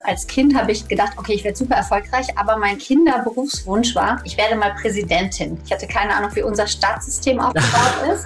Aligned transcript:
Als 0.00 0.28
Kind 0.28 0.56
habe 0.56 0.70
ich 0.70 0.86
gedacht, 0.86 1.14
okay, 1.16 1.32
ich 1.32 1.42
werde 1.42 1.58
super 1.58 1.74
erfolgreich, 1.74 2.28
aber 2.38 2.56
mein 2.56 2.78
Kinderberufswunsch 2.78 3.96
war, 3.96 4.20
ich 4.24 4.36
werde 4.36 4.54
mal 4.54 4.72
Präsidentin. 4.80 5.58
Ich 5.64 5.72
hatte 5.72 5.88
keine 5.88 6.14
Ahnung, 6.14 6.30
wie 6.34 6.42
unser 6.42 6.68
Staatssystem 6.68 7.40
aufgebaut 7.40 8.12
ist. 8.14 8.24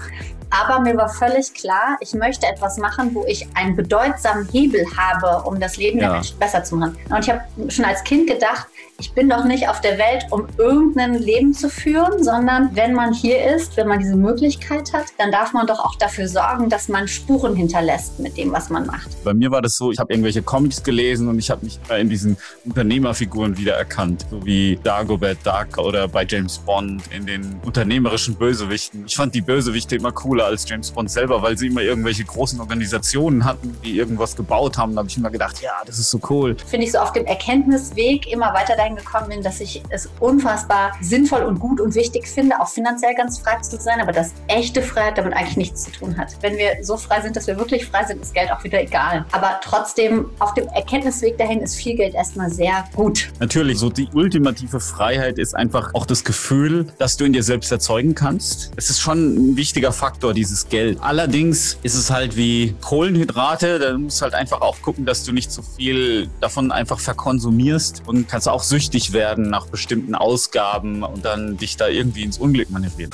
Aber 0.53 0.81
mir 0.81 0.95
war 0.97 1.09
völlig 1.09 1.55
klar, 1.55 1.97
ich 2.01 2.13
möchte 2.13 2.47
etwas 2.47 2.77
machen, 2.77 3.15
wo 3.15 3.25
ich 3.27 3.47
einen 3.55 3.75
bedeutsamen 3.75 4.47
Hebel 4.53 4.85
habe, 4.97 5.49
um 5.49 5.59
das 5.59 5.79
Leben 5.79 5.99
ja. 5.99 6.05
der 6.05 6.13
Menschen 6.17 6.39
besser 6.39 6.63
zu 6.63 6.77
machen. 6.77 6.99
Und 7.09 7.21
ich 7.21 7.31
habe 7.31 7.41
schon 7.71 7.87
als 7.87 8.05
Kind 8.05 8.29
gedacht, 8.29 8.67
ich 8.99 9.13
bin 9.15 9.29
doch 9.29 9.45
nicht 9.45 9.69
auf 9.69 9.81
der 9.81 9.99
Welt, 9.99 10.27
um 10.31 10.47
irgendein 10.59 11.15
Leben 11.15 11.55
zu 11.55 11.69
führen, 11.69 12.23
sondern 12.23 12.71
wenn 12.77 12.93
man 12.93 13.13
hier 13.13 13.45
ist, 13.57 13.77
wenn 13.77 13.89
man 13.89 13.99
diese 13.99 14.15
Möglichkeit 14.15 14.93
hat, 14.93 15.07
dann 15.19 15.33
darf 15.33 15.53
man 15.53 15.67
doch 15.67 15.81
auch 15.81 15.97
dafür 15.97 16.29
sorgen, 16.29 16.69
dass 16.69 16.89
man 16.89 17.09
Spuren 17.09 17.57
hinterlässt 17.57 18.21
mit 18.21 18.37
dem, 18.37 18.53
was 18.53 18.71
man 18.71 18.87
macht. 18.87 19.09
Bei 19.25 19.35
mir 19.35 19.51
war 19.51 19.63
das 19.63 19.75
so, 19.77 19.91
ich 19.91 19.99
habe 19.99 20.13
irgendwelche 20.13 20.43
Comics 20.43 20.83
gelesen 20.83 21.29
und 21.29 21.39
ich 21.39 21.51
habe 21.51 21.65
mich 21.65 21.81
in 21.99 22.11
diesen 22.11 22.37
Unternehmerfiguren 22.65 23.57
wiedererkannt, 23.57 24.27
so 24.31 24.45
wie 24.45 24.79
Dagobert 24.85 25.39
Duck 25.45 25.79
oder 25.79 26.07
bei 26.07 26.25
James 26.25 26.59
Bond 26.59 27.03
in 27.11 27.27
den 27.27 27.59
unternehmerischen 27.65 28.37
Bösewichten. 28.37 29.07
Ich 29.07 29.17
fand 29.17 29.35
die 29.35 29.41
Bösewichte 29.41 29.97
immer 29.97 30.13
cooler 30.13 30.42
als 30.45 30.69
James 30.69 30.91
Bond 30.91 31.11
selber, 31.11 31.43
weil 31.43 31.57
sie 31.57 31.69
immer 31.69 31.83
irgendwelche 31.83 32.25
großen 32.25 32.61
Organisationen 32.61 33.45
hatten, 33.45 33.77
die 33.85 33.97
irgendwas 33.97 34.37
gebaut 34.37 34.79
haben. 34.79 34.95
Da 34.95 35.01
habe 35.01 35.09
ich 35.09 35.17
immer 35.17 35.31
gedacht, 35.31 35.61
ja, 35.63 35.73
das 35.87 35.99
ist 35.99 36.11
so 36.11 36.21
cool. 36.31 36.57
Finde 36.67 36.87
ich 36.87 36.93
so 36.93 36.99
auf 36.99 37.13
dem 37.13 37.27
Erkenntnisweg 37.27 38.31
immer 38.31 38.53
weiter 38.55 38.77
dahin 38.77 38.97
gekommen 38.97 39.29
bin, 39.29 39.43
dass 39.43 39.61
ich 39.61 39.83
es 39.91 40.09
unfassbar 40.21 40.93
sinnvoll 41.01 41.43
und 41.43 41.59
gut 41.59 41.81
und 41.81 41.95
wichtig 41.95 42.27
finde, 42.27 42.61
auch 42.61 42.69
finanziell 42.69 43.15
ganz 43.15 43.39
frei 43.39 43.59
zu 43.61 43.81
sein, 43.81 44.01
aber 44.01 44.13
dass 44.13 44.33
echte 44.49 44.83
Freiheit 44.83 45.19
damit 45.19 45.35
eigentlich 45.35 45.57
nichts 45.57 45.85
zu 45.85 45.93
tun 45.93 46.17
hat. 46.17 46.37
Wenn 46.41 46.57
wir 46.57 46.77
so 46.83 46.97
frei 46.97 47.21
sind, 47.21 47.37
dass 47.37 47.47
wir 47.47 47.59
wirklich 47.59 47.87
frei 47.87 48.05
sind, 48.05 48.23
ist 48.23 48.35
Geld 48.35 48.51
auch 48.51 48.63
wieder 48.65 48.81
egal. 48.81 49.25
Aber 49.33 49.61
trotzdem, 49.63 50.27
auf 50.39 50.55
dem 50.55 50.67
Erkenntnisweg 50.69 51.39
dahin 51.39 51.61
ist 51.61 51.77
viel 51.77 51.97
Geld 51.97 52.15
erstmal 52.15 52.51
sehr 52.51 52.85
gut. 52.95 53.31
Natürlich, 53.41 53.79
so 53.79 53.91
die 53.91 54.09
ultimative 54.13 54.81
Freiheit 54.81 55.39
ist 55.39 55.55
einfach 55.55 55.95
auch 55.95 56.07
das 56.07 56.25
Gefühl, 56.25 56.87
dass 56.99 57.17
du 57.17 57.25
in 57.25 57.33
dir 57.33 57.43
selbst 57.43 57.71
erzeugen 57.73 58.15
kannst. 58.15 58.73
Es 58.77 58.91
ist 58.91 59.01
schon 59.01 59.53
ein 59.53 59.57
wichtiger 59.57 59.93
Faktor, 59.93 60.32
dieses 60.33 60.69
Geld. 60.69 60.99
Allerdings 61.01 61.79
ist 61.83 61.95
es 61.95 62.11
halt 62.11 62.37
wie 62.37 62.75
Kohlenhydrate, 62.81 63.79
da 63.79 63.97
musst 63.97 64.21
du 64.21 64.25
halt 64.25 64.35
einfach 64.35 64.61
auch 64.61 64.81
gucken, 64.83 65.05
dass 65.05 65.25
du 65.25 65.33
nicht 65.33 65.51
zu 65.51 65.63
viel 65.63 66.29
davon 66.41 66.73
einfach 66.73 67.01
verkonsumierst 67.01 68.03
und 68.07 68.29
kannst 68.29 68.49
auch 68.49 68.63
süchtig 68.63 69.13
werden 69.13 69.51
nach 69.51 69.67
bestimmten 69.67 70.15
Ausgaben 70.15 71.03
und 71.03 71.25
dann 71.25 71.57
dich 71.57 71.77
da 71.77 71.89
irgendwie 71.89 72.23
ins 72.23 72.39
Unglück 72.39 72.71
manövrieren. 72.71 73.13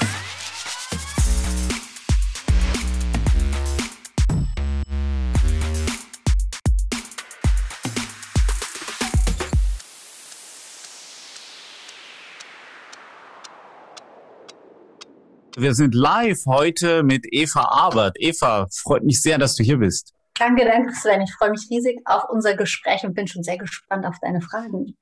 Wir 15.59 15.75
sind 15.75 15.92
live 15.92 16.47
heute 16.47 17.03
mit 17.03 17.27
Eva 17.33 17.62
Arbert. 17.62 18.14
Eva, 18.20 18.69
freut 18.70 19.03
mich 19.03 19.20
sehr, 19.20 19.39
dass 19.39 19.56
du 19.56 19.64
hier 19.64 19.78
bist. 19.78 20.14
Danke, 20.39 20.64
danke, 20.64 20.95
Sven. 20.95 21.20
Ich 21.23 21.34
freue 21.34 21.51
mich 21.51 21.67
riesig 21.69 21.98
auf 22.05 22.31
unser 22.31 22.55
Gespräch 22.55 23.03
und 23.03 23.14
bin 23.14 23.27
schon 23.27 23.42
sehr 23.42 23.59
gespannt 23.59 24.06
auf 24.06 24.14
deine 24.23 24.41
Fragen. 24.41 24.97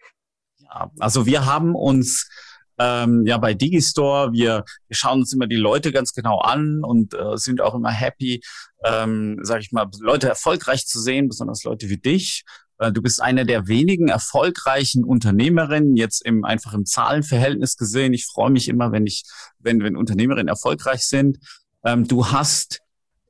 Ja, 0.57 0.91
also 0.99 1.27
wir 1.27 1.45
haben 1.45 1.75
uns 1.75 2.27
ähm, 2.79 3.27
ja 3.27 3.37
bei 3.37 3.53
Digistore, 3.53 4.33
wir, 4.33 4.65
wir 4.89 4.97
schauen 4.97 5.21
uns 5.21 5.35
immer 5.35 5.47
die 5.47 5.57
Leute 5.57 5.93
ganz 5.93 6.15
genau 6.15 6.39
an 6.39 6.83
und 6.83 7.13
äh, 7.13 7.37
sind 7.37 7.61
auch 7.61 7.75
immer 7.75 7.91
happy, 7.91 8.41
ähm, 8.83 9.39
sage 9.43 9.61
ich 9.61 9.73
mal, 9.73 9.91
Leute 10.01 10.27
erfolgreich 10.27 10.87
zu 10.87 11.01
sehen, 11.01 11.29
besonders 11.29 11.65
Leute 11.65 11.91
wie 11.91 11.99
dich. 11.99 12.45
Äh, 12.79 12.93
du 12.93 13.03
bist 13.03 13.23
eine 13.23 13.47
der 13.47 13.69
wenigen 13.69 14.09
erfolgreichen 14.09 15.05
Unternehmerinnen, 15.05 15.97
jetzt 15.97 16.25
im 16.25 16.45
einfach 16.45 16.75
im 16.75 16.85
Zahlenverhältnis 16.85 17.77
gesehen. 17.77 18.13
Ich 18.13 18.27
freue 18.27 18.51
mich 18.51 18.69
immer, 18.69 18.93
wenn 18.93 19.07
ich, 19.07 19.25
wenn, 19.59 19.83
wenn 19.83 19.97
Unternehmerinnen 19.97 20.49
erfolgreich 20.49 21.07
sind. 21.07 21.39
Ähm, 21.85 22.07
du 22.07 22.27
hast, 22.27 22.81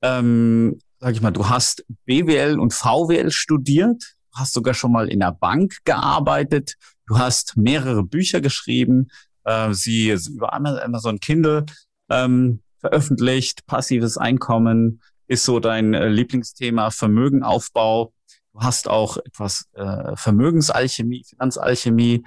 ähm, 0.02 0.78
sag 0.98 1.12
ich 1.12 1.20
mal, 1.20 1.32
du 1.32 1.48
hast 1.48 1.84
BWL 2.04 2.58
und 2.58 2.72
VWL 2.72 3.30
studiert, 3.30 4.14
hast 4.34 4.52
sogar 4.52 4.74
schon 4.74 4.92
mal 4.92 5.08
in 5.08 5.20
der 5.20 5.32
Bank 5.32 5.78
gearbeitet, 5.84 6.74
du 7.06 7.18
hast 7.18 7.56
mehrere 7.56 8.02
Bücher 8.02 8.40
geschrieben, 8.40 9.08
äh, 9.44 9.72
sie 9.72 10.10
über 10.10 10.52
Amazon 10.52 11.20
Kindle 11.20 11.66
ähm, 12.10 12.60
veröffentlicht, 12.80 13.66
passives 13.66 14.18
Einkommen 14.18 15.00
ist 15.28 15.44
so 15.44 15.60
dein 15.60 15.94
äh, 15.94 16.08
Lieblingsthema, 16.08 16.90
Vermögenaufbau. 16.90 18.12
Du 18.56 18.62
hast 18.62 18.88
auch 18.88 19.18
etwas 19.18 19.68
äh, 19.74 20.16
Vermögensalchemie, 20.16 21.24
Finanzalchemie. 21.28 22.24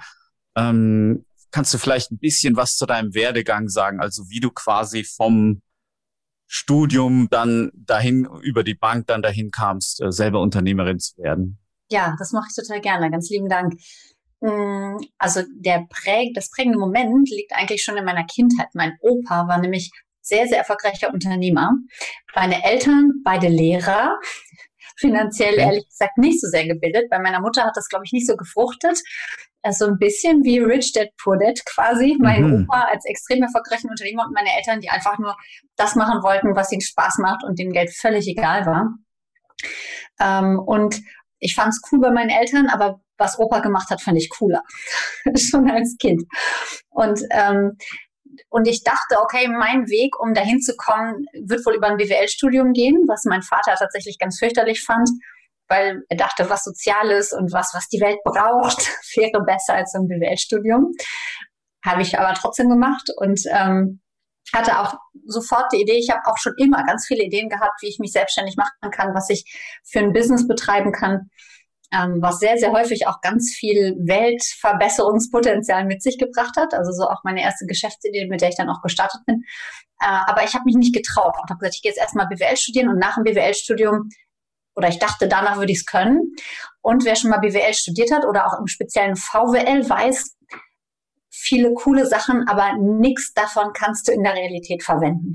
Ähm, 0.56 1.24
kannst 1.50 1.74
du 1.74 1.78
vielleicht 1.78 2.12
ein 2.12 2.18
bisschen 2.18 2.54
was 2.54 2.76
zu 2.76 2.86
deinem 2.86 3.14
Werdegang 3.14 3.68
sagen, 3.68 4.00
also 4.00 4.28
wie 4.28 4.38
du 4.38 4.50
quasi 4.50 5.02
vom 5.02 5.60
Studium 6.46 7.26
dann 7.30 7.72
dahin 7.74 8.28
über 8.42 8.62
die 8.62 8.76
Bank 8.76 9.08
dann 9.08 9.22
dahin 9.22 9.50
kamst, 9.50 10.00
äh, 10.02 10.12
selber 10.12 10.40
Unternehmerin 10.40 11.00
zu 11.00 11.18
werden? 11.18 11.58
Ja, 11.90 12.14
das 12.16 12.30
mache 12.30 12.46
ich 12.48 12.54
total 12.54 12.80
gerne. 12.80 13.10
Ganz 13.10 13.28
lieben 13.28 13.48
Dank. 13.48 13.74
Mm, 14.40 14.98
also 15.18 15.42
der 15.56 15.84
präg, 15.90 16.32
das 16.34 16.48
prägende 16.50 16.78
Moment 16.78 17.28
liegt 17.28 17.52
eigentlich 17.54 17.82
schon 17.82 17.96
in 17.96 18.04
meiner 18.04 18.24
Kindheit. 18.24 18.68
Mein 18.74 18.96
Opa 19.00 19.48
war 19.48 19.58
nämlich 19.58 19.90
sehr, 20.20 20.46
sehr 20.46 20.58
erfolgreicher 20.58 21.12
Unternehmer. 21.12 21.72
Meine 22.36 22.62
Eltern, 22.62 23.14
beide 23.24 23.48
Lehrer, 23.48 24.16
finanziell 25.00 25.58
ehrlich 25.58 25.88
gesagt 25.88 26.18
nicht 26.18 26.40
so 26.40 26.48
sehr 26.48 26.66
gebildet. 26.66 27.10
Bei 27.10 27.18
meiner 27.18 27.40
Mutter 27.40 27.64
hat 27.64 27.76
das, 27.76 27.88
glaube 27.88 28.04
ich, 28.04 28.12
nicht 28.12 28.26
so 28.26 28.36
gefruchtet. 28.36 29.00
Also 29.62 29.86
ein 29.86 29.98
bisschen 29.98 30.44
wie 30.44 30.58
Rich 30.58 30.92
Dad 30.92 31.08
Poor 31.22 31.38
Dad 31.38 31.60
quasi. 31.66 32.16
Mein 32.18 32.44
mhm. 32.44 32.64
Opa 32.64 32.88
als 32.92 33.04
extrem 33.06 33.42
erfolgreicher 33.42 33.88
Unternehmer 33.88 34.24
und 34.26 34.34
meine 34.34 34.54
Eltern, 34.56 34.80
die 34.80 34.90
einfach 34.90 35.18
nur 35.18 35.36
das 35.76 35.96
machen 35.96 36.22
wollten, 36.22 36.54
was 36.54 36.72
ihnen 36.72 36.80
Spaß 36.80 37.18
macht 37.18 37.44
und 37.44 37.58
denen 37.58 37.72
Geld 37.72 37.90
völlig 37.90 38.28
egal 38.28 38.66
war. 38.66 38.94
Ähm, 40.20 40.58
und 40.58 41.00
ich 41.38 41.54
fand 41.54 41.70
es 41.70 41.80
cool 41.90 42.00
bei 42.00 42.10
meinen 42.10 42.30
Eltern, 42.30 42.68
aber 42.68 43.00
was 43.16 43.38
Opa 43.38 43.60
gemacht 43.60 43.90
hat, 43.90 44.00
fand 44.00 44.18
ich 44.18 44.30
cooler. 44.30 44.62
Schon 45.36 45.70
als 45.70 45.96
Kind. 45.98 46.24
Und, 46.90 47.20
ähm, 47.30 47.76
und 48.48 48.66
ich 48.66 48.82
dachte, 48.82 49.20
okay, 49.22 49.48
mein 49.48 49.88
Weg, 49.88 50.18
um 50.20 50.34
dahin 50.34 50.60
zu 50.60 50.76
kommen, 50.76 51.26
wird 51.32 51.64
wohl 51.66 51.74
über 51.74 51.88
ein 51.88 51.96
BWL-Studium 51.96 52.72
gehen, 52.72 52.96
was 53.06 53.24
mein 53.24 53.42
Vater 53.42 53.74
tatsächlich 53.74 54.18
ganz 54.18 54.38
fürchterlich 54.38 54.82
fand, 54.82 55.08
weil 55.68 56.02
er 56.08 56.16
dachte, 56.16 56.50
was 56.50 56.64
Soziales 56.64 57.32
und 57.32 57.52
was, 57.52 57.72
was 57.74 57.88
die 57.88 58.00
Welt 58.00 58.18
braucht, 58.24 58.80
wäre 59.16 59.42
besser 59.44 59.74
als 59.74 59.94
ein 59.94 60.08
BWL-Studium. 60.08 60.92
Habe 61.84 62.02
ich 62.02 62.18
aber 62.18 62.34
trotzdem 62.34 62.68
gemacht 62.68 63.10
und 63.16 63.40
ähm, 63.50 64.00
hatte 64.52 64.80
auch 64.80 64.94
sofort 65.26 65.72
die 65.72 65.82
Idee, 65.82 65.98
ich 65.98 66.10
habe 66.10 66.22
auch 66.26 66.36
schon 66.38 66.54
immer 66.58 66.84
ganz 66.84 67.06
viele 67.06 67.24
Ideen 67.24 67.48
gehabt, 67.48 67.82
wie 67.82 67.88
ich 67.88 67.98
mich 67.98 68.12
selbstständig 68.12 68.56
machen 68.56 68.90
kann, 68.90 69.14
was 69.14 69.30
ich 69.30 69.44
für 69.84 70.00
ein 70.00 70.12
Business 70.12 70.46
betreiben 70.46 70.92
kann 70.92 71.30
ähm, 71.92 72.18
was 72.20 72.38
sehr, 72.38 72.56
sehr 72.56 72.72
häufig 72.72 73.06
auch 73.06 73.20
ganz 73.20 73.52
viel 73.52 73.96
Weltverbesserungspotenzial 73.98 75.84
mit 75.86 76.02
sich 76.02 76.18
gebracht 76.18 76.56
hat. 76.56 76.72
Also 76.74 76.92
so 76.92 77.08
auch 77.08 77.24
meine 77.24 77.42
erste 77.42 77.66
Geschäftsidee, 77.66 78.26
mit 78.26 78.40
der 78.40 78.50
ich 78.50 78.56
dann 78.56 78.68
auch 78.68 78.82
gestartet 78.82 79.20
bin. 79.26 79.42
Äh, 80.00 80.06
aber 80.26 80.44
ich 80.44 80.54
habe 80.54 80.64
mich 80.64 80.76
nicht 80.76 80.94
getraut 80.94 81.34
und 81.40 81.50
habe 81.50 81.58
gesagt, 81.58 81.76
ich 81.76 81.82
gehe 81.82 81.90
jetzt 81.90 82.00
erstmal 82.00 82.28
BWL 82.28 82.56
studieren 82.56 82.88
und 82.88 82.98
nach 82.98 83.16
dem 83.16 83.24
BWL-Studium 83.24 84.08
oder 84.76 84.88
ich 84.88 84.98
dachte, 84.98 85.28
danach 85.28 85.58
würde 85.58 85.72
ich 85.72 85.78
es 85.78 85.86
können. 85.86 86.34
Und 86.80 87.04
wer 87.04 87.16
schon 87.16 87.30
mal 87.30 87.38
BWL 87.38 87.74
studiert 87.74 88.12
hat 88.12 88.24
oder 88.24 88.46
auch 88.46 88.58
im 88.58 88.66
speziellen 88.66 89.16
VWL 89.16 89.88
weiß, 89.88 90.36
viele 91.28 91.72
coole 91.74 92.06
Sachen, 92.06 92.46
aber 92.48 92.76
nichts 92.78 93.32
davon 93.32 93.72
kannst 93.72 94.08
du 94.08 94.12
in 94.12 94.22
der 94.22 94.34
Realität 94.34 94.82
verwenden. 94.82 95.34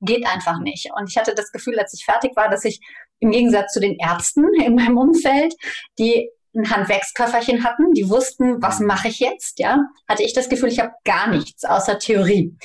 Geht 0.00 0.26
einfach 0.26 0.60
nicht. 0.60 0.90
Und 0.94 1.08
ich 1.08 1.16
hatte 1.16 1.34
das 1.34 1.50
Gefühl, 1.50 1.78
als 1.78 1.94
ich 1.94 2.04
fertig 2.04 2.36
war, 2.36 2.48
dass 2.48 2.64
ich 2.64 2.80
im 3.24 3.30
Gegensatz 3.30 3.72
zu 3.72 3.80
den 3.80 3.96
Ärzten 3.98 4.44
in 4.64 4.76
meinem 4.76 4.98
Umfeld, 4.98 5.54
die 5.98 6.30
ein 6.56 6.70
Handwerksköfferchen 6.70 7.64
hatten, 7.64 7.92
die 7.94 8.08
wussten, 8.08 8.62
was 8.62 8.78
mache 8.78 9.08
ich 9.08 9.18
jetzt, 9.18 9.58
ja, 9.58 9.78
hatte 10.06 10.22
ich 10.22 10.34
das 10.34 10.48
Gefühl, 10.48 10.68
ich 10.68 10.78
habe 10.78 10.92
gar 11.04 11.26
nichts 11.28 11.64
außer 11.64 11.98
Theorie. 11.98 12.56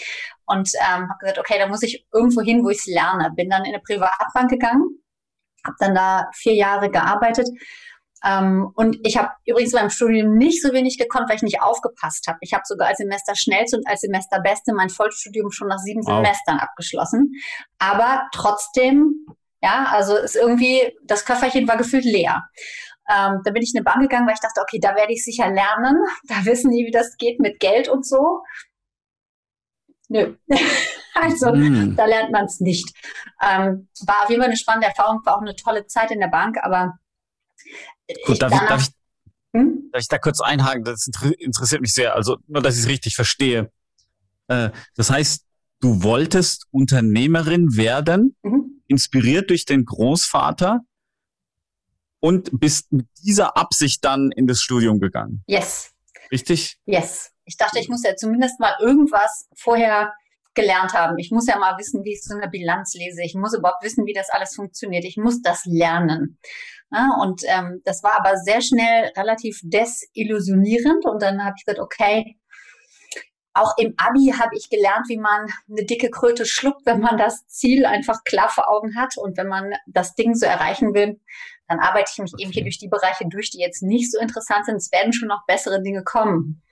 Und 0.45 0.71
ähm, 0.75 1.09
habe 1.09 1.19
gesagt, 1.19 1.39
okay, 1.39 1.55
da 1.59 1.67
muss 1.67 1.83
ich 1.83 2.07
irgendwo 2.13 2.41
hin, 2.41 2.63
wo 2.63 2.69
ich 2.69 2.79
es 2.79 2.85
lerne. 2.87 3.31
Bin 3.35 3.49
dann 3.49 3.65
in 3.65 3.73
eine 3.73 3.81
Privatbank 3.81 4.49
gegangen, 4.49 4.99
habe 5.65 5.75
dann 5.79 5.95
da 5.95 6.29
vier 6.33 6.55
Jahre 6.55 6.89
gearbeitet. 6.89 7.47
Ähm, 8.25 8.69
und 8.75 8.97
ich 9.03 9.17
habe 9.17 9.29
übrigens 9.45 9.71
beim 9.71 9.89
Studium 9.89 10.35
nicht 10.35 10.61
so 10.61 10.73
wenig 10.73 10.97
gekonnt, 10.97 11.29
weil 11.29 11.37
ich 11.37 11.41
nicht 11.43 11.61
aufgepasst 11.61 12.27
habe. 12.27 12.37
Ich 12.41 12.53
habe 12.53 12.63
sogar 12.65 12.89
als 12.89 12.97
Semester 12.97 13.33
schnellste 13.35 13.77
und 13.77 13.87
als 13.87 14.01
Semester 14.01 14.41
beste 14.41 14.73
mein 14.73 14.89
Vollstudium 14.89 15.51
schon 15.51 15.67
nach 15.67 15.79
sieben 15.79 16.05
wow. 16.05 16.17
Semestern 16.17 16.57
abgeschlossen. 16.59 17.33
Aber 17.77 18.27
trotzdem 18.33 19.25
ja, 19.61 19.87
also 19.91 20.15
ist 20.15 20.35
irgendwie, 20.35 20.95
das 21.03 21.25
Köfferchen 21.25 21.67
war 21.67 21.77
gefühlt 21.77 22.05
leer. 22.05 22.43
Ähm, 23.09 23.41
da 23.43 23.51
bin 23.51 23.63
ich 23.63 23.73
in 23.73 23.79
eine 23.79 23.83
Bank 23.83 24.01
gegangen, 24.01 24.27
weil 24.27 24.35
ich 24.35 24.39
dachte, 24.39 24.61
okay, 24.61 24.79
da 24.79 24.95
werde 24.95 25.13
ich 25.13 25.23
sicher 25.23 25.49
lernen. 25.49 25.97
Da 26.27 26.45
wissen 26.45 26.71
die, 26.71 26.85
wie 26.85 26.91
das 26.91 27.17
geht 27.17 27.39
mit 27.39 27.59
Geld 27.59 27.89
und 27.89 28.05
so. 28.05 28.43
Nö. 30.09 30.35
also 31.13 31.53
mm. 31.53 31.95
da 31.95 32.05
lernt 32.05 32.31
man 32.31 32.45
es 32.45 32.59
nicht. 32.59 32.95
Ähm, 33.41 33.87
war 34.05 34.23
auf 34.23 34.29
jeden 34.29 34.41
Fall 34.41 34.49
eine 34.49 34.57
spannende 34.57 34.87
Erfahrung, 34.87 35.21
war 35.25 35.37
auch 35.37 35.41
eine 35.41 35.55
tolle 35.55 35.87
Zeit 35.87 36.11
in 36.11 36.19
der 36.19 36.27
Bank, 36.27 36.57
aber 36.61 36.99
Gut, 38.25 38.41
darf, 38.41 38.51
ich, 38.51 38.59
darf, 38.67 38.81
ich, 38.81 38.89
Darf 39.51 40.01
ich 40.01 40.07
da 40.07 40.17
kurz 40.17 40.41
einhaken? 40.41 40.83
Das 40.83 41.07
interessiert 41.07 41.81
mich 41.81 41.93
sehr. 41.93 42.15
Also 42.15 42.37
nur, 42.47 42.61
dass 42.61 42.75
ich 42.75 42.81
es 42.81 42.87
richtig 42.87 43.15
verstehe. 43.15 43.71
Äh, 44.47 44.69
das 44.95 45.09
heißt, 45.09 45.45
du 45.81 46.03
wolltest 46.03 46.67
Unternehmerin 46.71 47.75
werden, 47.75 48.35
mhm. 48.43 48.78
Inspiriert 48.89 49.49
durch 49.49 49.65
den 49.65 49.85
Großvater 49.85 50.81
und 52.19 52.49
bist 52.59 52.91
mit 52.91 53.07
dieser 53.23 53.55
Absicht 53.55 54.03
dann 54.03 54.31
in 54.31 54.47
das 54.47 54.61
Studium 54.61 54.99
gegangen. 54.99 55.43
Yes. 55.47 55.91
Richtig? 56.31 56.77
Yes. 56.85 57.31
Ich 57.45 57.57
dachte, 57.57 57.79
ich 57.79 57.89
muss 57.89 58.03
ja 58.03 58.15
zumindest 58.15 58.59
mal 58.59 58.75
irgendwas 58.79 59.47
vorher 59.55 60.13
gelernt 60.53 60.93
haben. 60.93 61.17
Ich 61.17 61.31
muss 61.31 61.47
ja 61.47 61.57
mal 61.57 61.77
wissen, 61.77 62.03
wie 62.03 62.13
ich 62.13 62.23
so 62.23 62.35
eine 62.35 62.49
Bilanz 62.49 62.93
lese. 62.95 63.21
Ich 63.23 63.35
muss 63.35 63.53
überhaupt 63.53 63.83
wissen, 63.83 64.05
wie 64.05 64.13
das 64.13 64.29
alles 64.29 64.55
funktioniert. 64.55 65.05
Ich 65.05 65.17
muss 65.17 65.41
das 65.41 65.63
lernen. 65.65 66.37
Ja, 66.91 67.09
und 67.21 67.41
ähm, 67.45 67.81
das 67.85 68.03
war 68.03 68.17
aber 68.19 68.35
sehr 68.37 68.61
schnell 68.61 69.11
relativ 69.15 69.59
desillusionierend. 69.63 71.05
Und 71.05 71.21
dann 71.21 71.43
habe 71.43 71.55
ich 71.57 71.65
gesagt, 71.65 71.79
okay, 71.79 72.38
auch 73.59 73.77
im 73.77 73.93
Abi 73.97 74.33
habe 74.37 74.55
ich 74.55 74.69
gelernt, 74.69 75.07
wie 75.07 75.17
man 75.17 75.47
eine 75.69 75.85
dicke 75.85 76.09
Kröte 76.09 76.45
schluckt, 76.45 76.85
wenn 76.85 76.99
man 76.99 77.17
das 77.17 77.45
Ziel 77.47 77.85
einfach 77.85 78.23
klar 78.23 78.49
vor 78.49 78.69
Augen 78.69 78.95
hat 78.95 79.17
und 79.17 79.37
wenn 79.37 79.47
man 79.47 79.73
das 79.87 80.15
Ding 80.15 80.35
so 80.35 80.45
erreichen 80.45 80.93
will, 80.93 81.19
dann 81.67 81.79
arbeite 81.79 82.11
ich 82.13 82.19
mich 82.19 82.33
eben 82.37 82.51
hier 82.51 82.63
durch 82.63 82.79
die 82.79 82.87
Bereiche 82.87 83.25
durch, 83.29 83.51
die 83.51 83.59
jetzt 83.59 83.83
nicht 83.83 84.11
so 84.11 84.19
interessant 84.19 84.65
sind. 84.65 84.77
Es 84.77 84.91
werden 84.91 85.13
schon 85.13 85.27
noch 85.27 85.45
bessere 85.45 85.81
Dinge 85.81 86.03
kommen. 86.03 86.63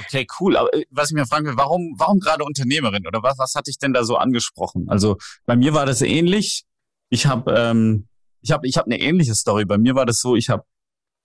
Okay, 0.00 0.26
cool. 0.40 0.56
Aber 0.56 0.72
äh, 0.74 0.84
was 0.90 1.10
ich 1.10 1.14
mir 1.14 1.26
fragen 1.26 1.46
will, 1.46 1.56
warum, 1.56 1.94
warum 1.98 2.18
gerade 2.18 2.44
Unternehmerin 2.44 3.06
oder 3.06 3.22
was, 3.22 3.38
was 3.38 3.54
hat 3.54 3.66
dich 3.66 3.78
denn 3.78 3.92
da 3.92 4.02
so 4.02 4.16
angesprochen? 4.16 4.86
Also 4.88 5.18
bei 5.46 5.56
mir 5.56 5.74
war 5.74 5.86
das 5.86 6.02
ähnlich. 6.02 6.64
Ich 7.10 7.26
habe 7.26 7.54
ähm, 7.54 8.08
ich 8.40 8.50
habe 8.50 8.66
ich 8.66 8.76
hab 8.76 8.86
eine 8.86 9.00
ähnliche 9.00 9.34
Story. 9.34 9.64
Bei 9.64 9.78
mir 9.78 9.94
war 9.94 10.04
das 10.04 10.20
so, 10.20 10.36
ich 10.36 10.50
habe 10.50 10.64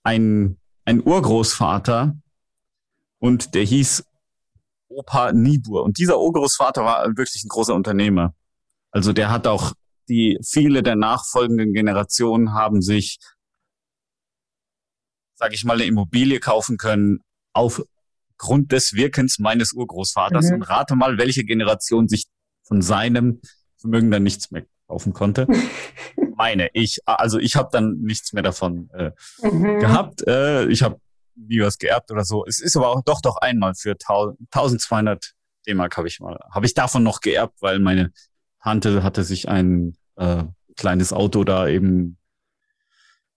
einen, 0.03 0.59
einen 0.85 1.05
Urgroßvater 1.05 2.15
und 3.19 3.55
der 3.55 3.63
hieß 3.63 4.05
Opa 4.89 5.31
Nibur. 5.31 5.83
Und 5.83 5.97
dieser 5.97 6.19
Urgroßvater 6.19 6.83
war 6.83 7.05
wirklich 7.15 7.43
ein 7.43 7.49
großer 7.49 7.73
Unternehmer. 7.73 8.33
Also 8.91 9.13
der 9.13 9.29
hat 9.29 9.47
auch 9.47 9.73
die, 10.09 10.39
viele 10.43 10.83
der 10.83 10.95
nachfolgenden 10.95 11.73
Generationen 11.73 12.53
haben 12.53 12.81
sich, 12.81 13.19
sage 15.35 15.53
ich 15.53 15.63
mal, 15.63 15.75
eine 15.75 15.85
Immobilie 15.85 16.39
kaufen 16.39 16.77
können 16.77 17.19
aufgrund 17.53 18.71
des 18.71 18.93
Wirkens 18.93 19.39
meines 19.39 19.73
Urgroßvaters. 19.73 20.49
Mhm. 20.49 20.55
Und 20.55 20.63
rate 20.63 20.95
mal, 20.95 21.17
welche 21.17 21.45
Generation 21.45 22.07
sich 22.07 22.25
von 22.63 22.81
seinem 22.81 23.41
Vermögen 23.77 24.11
dann 24.11 24.23
nichts 24.23 24.51
mehr 24.51 24.65
kaufen 24.87 25.13
konnte. 25.13 25.47
Meine 26.35 26.69
ich. 26.73 26.99
Also 27.05 27.37
ich 27.37 27.55
habe 27.55 27.69
dann 27.71 27.99
nichts 28.01 28.33
mehr 28.33 28.43
davon 28.43 28.89
äh, 28.93 29.11
mhm. 29.41 29.79
gehabt. 29.79 30.27
Äh, 30.27 30.65
ich 30.67 30.81
habe 30.81 30.99
nie 31.47 31.61
was 31.61 31.77
geerbt 31.77 32.11
oder 32.11 32.25
so. 32.25 32.45
Es 32.45 32.59
ist 32.59 32.75
aber 32.75 32.89
auch 32.89 33.01
doch 33.03 33.21
doch 33.21 33.37
einmal 33.37 33.73
für 33.75 33.91
1200 33.91 35.33
D-Mark 35.67 35.97
habe 35.97 36.07
ich 36.07 36.19
mal, 36.19 36.39
habe 36.51 36.65
ich 36.65 36.73
davon 36.73 37.03
noch 37.03 37.21
geerbt, 37.21 37.61
weil 37.61 37.79
meine 37.79 38.11
Tante 38.61 39.03
hatte 39.03 39.23
sich 39.23 39.47
ein 39.49 39.97
äh, 40.15 40.43
kleines 40.75 41.13
Auto 41.13 41.43
da 41.43 41.67
eben 41.67 42.17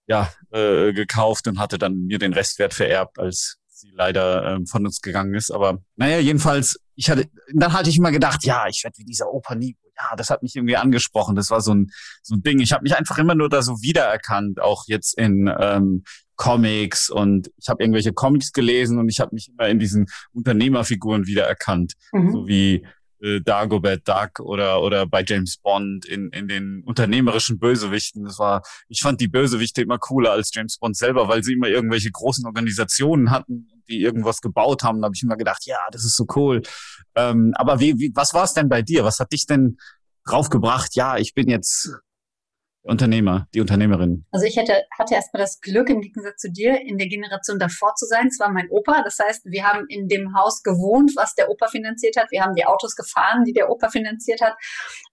ja 0.07 0.31
äh, 0.51 0.93
gekauft 0.93 1.47
und 1.47 1.59
hatte 1.59 1.79
dann 1.79 2.07
mir 2.07 2.19
den 2.19 2.33
Restwert 2.33 2.75
vererbt, 2.75 3.19
als 3.19 3.59
sie 3.83 3.91
leider 3.95 4.55
ähm, 4.55 4.67
von 4.67 4.87
uns 4.87 5.01
gegangen 5.01 5.35
ist. 5.35 5.51
Aber 5.51 5.83
naja, 5.97 6.19
jedenfalls, 6.19 6.81
ich 6.95 7.11
hatte, 7.11 7.29
dann 7.53 7.73
hatte 7.73 7.91
ich 7.91 7.99
immer 7.99 8.13
gedacht, 8.13 8.45
ja, 8.45 8.67
ich 8.69 8.83
werde 8.85 8.99
wie 8.99 9.05
dieser 9.05 9.33
Opa 9.33 9.55
nie. 9.55 9.77
Ja, 9.97 10.17
das 10.17 10.31
hat 10.31 10.43
mich 10.43 10.57
irgendwie 10.57 10.77
angesprochen. 10.77 11.37
Das 11.37 11.51
war 11.51 11.61
so 11.61 11.75
ein 11.75 11.91
so 12.23 12.35
ein 12.35 12.43
Ding. 12.43 12.61
Ich 12.61 12.73
habe 12.73 12.83
mich 12.83 12.97
einfach 12.97 13.19
immer 13.19 13.35
nur 13.35 13.51
da 13.51 13.61
so 13.61 13.83
wiedererkannt, 13.83 14.61
auch 14.61 14.85
jetzt 14.87 15.19
in 15.19 15.53
ähm, 15.61 16.05
Comics 16.37 17.11
und 17.11 17.51
ich 17.59 17.69
habe 17.69 17.83
irgendwelche 17.83 18.13
Comics 18.13 18.53
gelesen 18.53 18.99
und 18.99 19.09
ich 19.09 19.21
habe 19.21 19.35
mich 19.35 19.51
immer 19.51 19.69
in 19.69 19.79
diesen 19.79 20.07
Unternehmerfiguren 20.33 21.27
wiedererkannt, 21.27 21.93
mhm. 22.11 22.33
so 22.33 22.49
wie 22.49 22.87
äh, 23.23 23.41
Dagobert 23.41 24.09
Duck 24.09 24.41
oder 24.41 24.83
oder 24.83 25.07
bei 25.07 25.23
James 25.25 25.59
Bond 25.59 26.05
in 26.05 26.31
in 26.31 26.49
den 26.49 26.83
unternehmerischen 26.85 27.59
Bösewichten. 27.59 28.25
Das 28.25 28.39
war, 28.39 28.63
ich 28.89 29.01
fand 29.03 29.21
die 29.21 29.29
Bösewichte 29.29 29.83
immer 29.83 29.99
cooler 29.99 30.33
als 30.33 30.51
James 30.53 30.79
Bond 30.79 30.97
selber, 30.97 31.29
weil 31.29 31.45
sie 31.45 31.53
immer 31.53 31.69
irgendwelche 31.69 32.11
großen 32.11 32.45
Organisationen 32.47 33.31
hatten, 33.31 33.69
die 33.89 34.01
irgendwas 34.01 34.41
gebaut 34.41 34.83
haben. 34.83 35.01
Da 35.01 35.07
habe 35.07 35.15
ich 35.15 35.23
immer 35.23 35.37
gedacht, 35.37 35.67
ja, 35.67 35.79
das 35.91 36.05
ist 36.05 36.17
so 36.17 36.27
cool. 36.37 36.63
Ähm, 37.15 37.53
aber 37.57 37.81
wie, 37.81 37.99
wie 37.99 38.13
was 38.15 38.35
war 38.35 38.45
es 38.45 38.55
denn 38.55 38.69
bei 38.69 38.83
dir? 38.83 39.05
Was 39.05 39.19
hat 39.19 39.33
dich 39.33 39.47
denn 39.47 39.77
draufgebracht? 40.25 40.95
Ja, 40.95 41.17
ich 41.17 41.35
bin 41.35 41.49
jetzt 41.49 41.91
Unternehmer, 42.85 43.47
die 43.55 43.61
Unternehmerin? 43.61 44.27
Also 44.33 44.45
ich 44.45 44.57
hätte, 44.57 44.83
hatte 44.99 45.15
erstmal 45.15 45.41
das 45.41 45.61
Glück, 45.61 45.89
im 45.89 46.01
Gegensatz 46.01 46.41
zu 46.41 46.51
dir, 46.51 46.81
in 46.81 46.99
der 46.99 47.07
Generation 47.07 47.59
davor 47.59 47.95
zu 47.95 48.07
sein. 48.07 48.27
Es 48.27 48.41
war 48.41 48.51
mein 48.51 48.69
Opa. 48.71 49.03
Das 49.05 49.19
heißt, 49.21 49.45
wir 49.45 49.65
haben 49.65 49.87
in 49.89 50.09
dem 50.09 50.35
Haus 50.37 50.63
gewohnt, 50.63 51.13
was 51.15 51.35
der 51.35 51.49
Opa 51.49 51.69
finanziert 51.69 52.17
hat. 52.17 52.31
Wir 52.31 52.43
haben 52.43 52.55
die 52.55 52.67
Autos 52.67 52.97
gefahren, 52.97 53.45
die 53.45 53.53
der 53.53 53.71
Opa 53.71 53.89
finanziert 53.89 54.41
hat. 54.41 54.55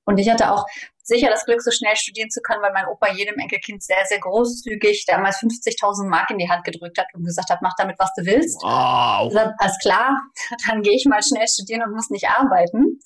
Und 0.06 0.18
ich 0.18 0.30
hatte 0.30 0.52
auch 0.52 0.66
sicher 1.10 1.30
das 1.30 1.44
Glück, 1.44 1.62
so 1.62 1.72
schnell 1.72 1.96
studieren 1.96 2.30
zu 2.30 2.42
können, 2.42 2.62
weil 2.62 2.72
mein 2.72 2.88
Opa 2.88 3.12
jedem 3.12 3.38
Enkelkind 3.38 3.84
sehr, 3.84 4.06
sehr 4.08 4.20
großzügig 4.20 5.06
damals 5.06 5.38
50.000 5.38 6.08
Mark 6.08 6.30
in 6.30 6.38
die 6.38 6.50
Hand 6.50 6.64
gedrückt 6.64 6.98
hat 6.98 7.08
und 7.14 7.26
gesagt 7.26 7.50
hat, 7.50 7.62
mach 7.62 7.74
damit, 7.78 7.98
was 8.00 8.14
du 8.16 8.26
willst. 8.26 8.62
Wow. 8.62 9.34
Also, 9.34 9.40
alles 9.58 9.78
klar, 9.82 10.18
dann 10.68 10.82
gehe 10.82 10.96
ich 10.96 11.06
mal 11.06 11.22
schnell 11.22 11.48
studieren 11.48 11.84
und 11.84 11.94
muss 11.94 12.10
nicht 12.10 12.30
arbeiten. 12.30 13.00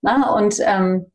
Na, 0.00 0.30
und 0.30 0.58
ähm, 0.60 1.10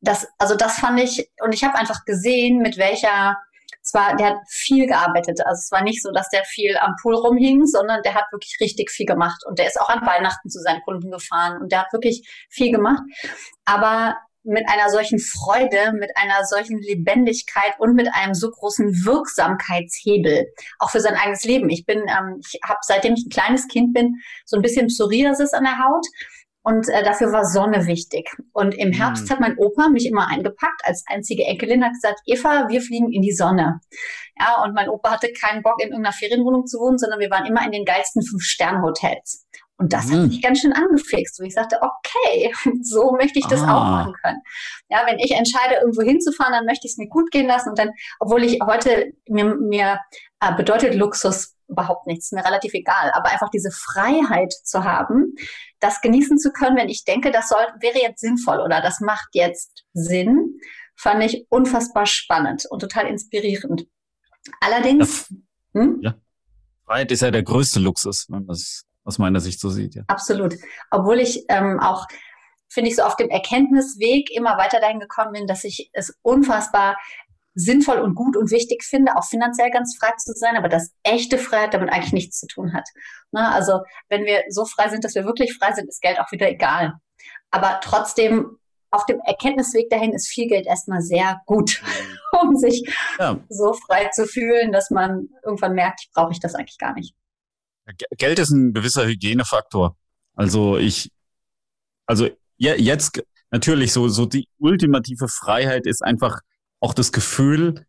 das, 0.00 0.28
also 0.38 0.54
das 0.54 0.78
fand 0.78 1.00
ich, 1.00 1.30
und 1.42 1.52
ich 1.52 1.64
habe 1.64 1.76
einfach 1.76 2.04
gesehen, 2.04 2.58
mit 2.58 2.78
welcher, 2.78 3.36
zwar, 3.82 4.16
der 4.16 4.28
hat 4.28 4.36
viel 4.48 4.86
gearbeitet. 4.86 5.40
Also 5.44 5.58
es 5.58 5.72
war 5.72 5.82
nicht 5.82 6.02
so, 6.02 6.10
dass 6.12 6.28
der 6.28 6.44
viel 6.44 6.76
am 6.76 6.94
Pool 7.02 7.14
rumhing, 7.14 7.66
sondern 7.66 8.02
der 8.02 8.14
hat 8.14 8.24
wirklich 8.32 8.56
richtig 8.60 8.90
viel 8.90 9.06
gemacht. 9.06 9.42
Und 9.46 9.58
der 9.58 9.66
ist 9.66 9.80
auch 9.80 9.88
an 9.88 10.06
Weihnachten 10.06 10.48
zu 10.48 10.60
seinen 10.60 10.82
Kunden 10.82 11.10
gefahren 11.10 11.60
und 11.60 11.72
der 11.72 11.80
hat 11.80 11.92
wirklich 11.92 12.26
viel 12.48 12.70
gemacht. 12.70 13.02
Aber 13.64 14.16
mit 14.44 14.68
einer 14.68 14.90
solchen 14.90 15.18
Freude, 15.18 15.92
mit 15.98 16.10
einer 16.16 16.44
solchen 16.44 16.80
Lebendigkeit 16.80 17.74
und 17.78 17.94
mit 17.94 18.08
einem 18.12 18.34
so 18.34 18.50
großen 18.50 19.04
Wirksamkeitshebel, 19.04 20.46
auch 20.78 20.90
für 20.90 21.00
sein 21.00 21.14
eigenes 21.14 21.44
Leben. 21.44 21.70
Ich 21.70 21.86
bin, 21.86 22.00
ähm, 22.00 22.40
ich 22.40 22.60
habe 22.62 22.78
seitdem 22.82 23.14
ich 23.14 23.26
ein 23.26 23.30
kleines 23.30 23.66
Kind 23.68 23.94
bin, 23.94 24.16
so 24.44 24.56
ein 24.56 24.62
bisschen 24.62 24.88
Psoriasis 24.88 25.52
an 25.52 25.64
der 25.64 25.78
Haut 25.78 26.06
und 26.66 26.88
äh, 26.88 27.04
dafür 27.04 27.30
war 27.30 27.44
Sonne 27.44 27.86
wichtig. 27.86 28.30
Und 28.52 28.74
im 28.74 28.90
Herbst 28.90 29.26
mhm. 29.26 29.30
hat 29.30 29.40
mein 29.40 29.58
Opa 29.58 29.90
mich 29.90 30.06
immer 30.06 30.28
eingepackt 30.28 30.80
als 30.84 31.04
einzige 31.06 31.44
Enkelin, 31.44 31.84
hat 31.84 31.92
gesagt, 31.92 32.20
Eva, 32.24 32.68
wir 32.68 32.80
fliegen 32.80 33.12
in 33.12 33.20
die 33.20 33.32
Sonne. 33.34 33.80
Ja, 34.40 34.62
und 34.62 34.74
mein 34.74 34.88
Opa 34.88 35.10
hatte 35.10 35.30
keinen 35.32 35.62
Bock, 35.62 35.78
in 35.78 35.88
irgendeiner 35.88 36.14
Ferienwohnung 36.14 36.66
zu 36.66 36.78
wohnen, 36.78 36.96
sondern 36.96 37.20
wir 37.20 37.30
waren 37.30 37.44
immer 37.44 37.64
in 37.66 37.70
den 37.70 37.84
geilsten 37.84 38.22
Fünf-Sterne-Hotels. 38.22 39.46
Und 39.76 39.92
das 39.92 40.06
mhm. 40.06 40.14
hat 40.14 40.28
mich 40.28 40.42
ganz 40.42 40.60
schön 40.60 40.72
angefixt. 40.72 41.40
Und 41.40 41.46
ich 41.46 41.54
sagte, 41.54 41.80
okay, 41.82 42.52
so 42.82 43.12
möchte 43.12 43.38
ich 43.38 43.46
das 43.46 43.62
ah. 43.62 43.76
auch 43.76 43.84
machen 43.84 44.14
können. 44.22 44.40
Ja, 44.88 45.02
wenn 45.06 45.18
ich 45.18 45.32
entscheide, 45.32 45.76
irgendwo 45.80 46.02
hinzufahren, 46.02 46.52
dann 46.52 46.66
möchte 46.66 46.86
ich 46.86 46.92
es 46.92 46.98
mir 46.98 47.08
gut 47.08 47.30
gehen 47.30 47.46
lassen. 47.46 47.70
Und 47.70 47.78
dann, 47.78 47.90
obwohl 48.20 48.44
ich 48.44 48.60
heute 48.64 49.12
mir, 49.28 49.56
mir 49.56 49.98
äh, 50.40 50.54
bedeutet 50.54 50.94
Luxus 50.94 51.56
überhaupt 51.68 52.06
nichts, 52.06 52.30
mir 52.30 52.44
relativ 52.44 52.74
egal. 52.74 53.10
Aber 53.14 53.30
einfach 53.30 53.50
diese 53.50 53.70
Freiheit 53.70 54.52
zu 54.52 54.84
haben, 54.84 55.34
das 55.80 56.00
genießen 56.00 56.38
zu 56.38 56.52
können, 56.52 56.76
wenn 56.76 56.88
ich 56.88 57.04
denke, 57.04 57.30
das 57.32 57.48
soll, 57.48 57.66
wäre 57.80 57.98
jetzt 57.98 58.20
sinnvoll 58.20 58.60
oder 58.60 58.80
das 58.80 59.00
macht 59.00 59.28
jetzt 59.32 59.84
Sinn, 59.92 60.60
fand 60.96 61.24
ich 61.24 61.46
unfassbar 61.48 62.06
spannend 62.06 62.64
und 62.70 62.80
total 62.80 63.06
inspirierend. 63.06 63.86
Allerdings. 64.60 65.30
Ja, 65.74 65.80
hm? 65.80 65.98
ja. 66.02 66.14
Freiheit 66.84 67.10
ist 67.10 67.22
ja 67.22 67.30
der 67.30 67.42
größte 67.42 67.80
Luxus, 67.80 68.28
man 68.28 68.46
das 68.46 68.84
aus 69.04 69.18
meiner 69.18 69.40
Sicht 69.40 69.60
so 69.60 69.70
sieht. 69.70 69.94
Ja. 69.94 70.02
Absolut. 70.08 70.54
Obwohl 70.90 71.20
ich 71.20 71.44
ähm, 71.48 71.80
auch 71.80 72.06
finde 72.68 72.90
ich 72.90 72.96
so 72.96 73.02
auf 73.02 73.16
dem 73.16 73.30
Erkenntnisweg 73.30 74.30
immer 74.34 74.58
weiter 74.58 74.80
dahin 74.80 74.98
gekommen 74.98 75.32
bin, 75.32 75.46
dass 75.46 75.62
ich 75.64 75.90
es 75.92 76.18
unfassbar 76.22 76.96
sinnvoll 77.54 78.00
und 78.00 78.16
gut 78.16 78.36
und 78.36 78.50
wichtig 78.50 78.82
finde, 78.82 79.16
auch 79.16 79.24
finanziell 79.24 79.70
ganz 79.70 79.96
frei 79.96 80.10
zu 80.18 80.32
sein, 80.32 80.56
aber 80.56 80.68
dass 80.68 80.90
echte 81.04 81.38
Freiheit 81.38 81.72
damit 81.72 81.90
eigentlich 81.90 82.12
nichts 82.12 82.40
zu 82.40 82.48
tun 82.48 82.74
hat. 82.74 82.88
Ne? 83.30 83.48
Also 83.48 83.80
wenn 84.08 84.24
wir 84.24 84.42
so 84.48 84.64
frei 84.64 84.88
sind, 84.88 85.04
dass 85.04 85.14
wir 85.14 85.24
wirklich 85.24 85.56
frei 85.56 85.72
sind, 85.72 85.88
ist 85.88 86.02
Geld 86.02 86.18
auch 86.18 86.32
wieder 86.32 86.50
egal. 86.50 86.94
Aber 87.52 87.78
trotzdem 87.80 88.58
auf 88.90 89.06
dem 89.06 89.20
Erkenntnisweg 89.20 89.88
dahin 89.88 90.12
ist 90.12 90.28
viel 90.28 90.48
Geld 90.48 90.66
erstmal 90.66 91.00
sehr 91.00 91.40
gut, 91.46 91.80
um 92.42 92.56
sich 92.56 92.82
ja. 93.20 93.38
so 93.48 93.72
frei 93.72 94.08
zu 94.12 94.26
fühlen, 94.26 94.72
dass 94.72 94.90
man 94.90 95.28
irgendwann 95.44 95.74
merkt, 95.74 96.08
brauche 96.12 96.32
ich 96.32 96.40
das 96.40 96.56
eigentlich 96.56 96.78
gar 96.78 96.94
nicht. 96.94 97.14
Geld 98.16 98.38
ist 98.38 98.50
ein 98.50 98.72
gewisser 98.72 99.06
Hygienefaktor. 99.06 99.96
Also 100.34 100.78
ich, 100.78 101.10
also 102.06 102.28
jetzt 102.56 103.22
natürlich 103.50 103.92
so, 103.92 104.08
so 104.08 104.26
die 104.26 104.48
ultimative 104.58 105.28
Freiheit 105.28 105.86
ist 105.86 106.02
einfach 106.02 106.40
auch 106.80 106.94
das 106.94 107.12
Gefühl, 107.12 107.86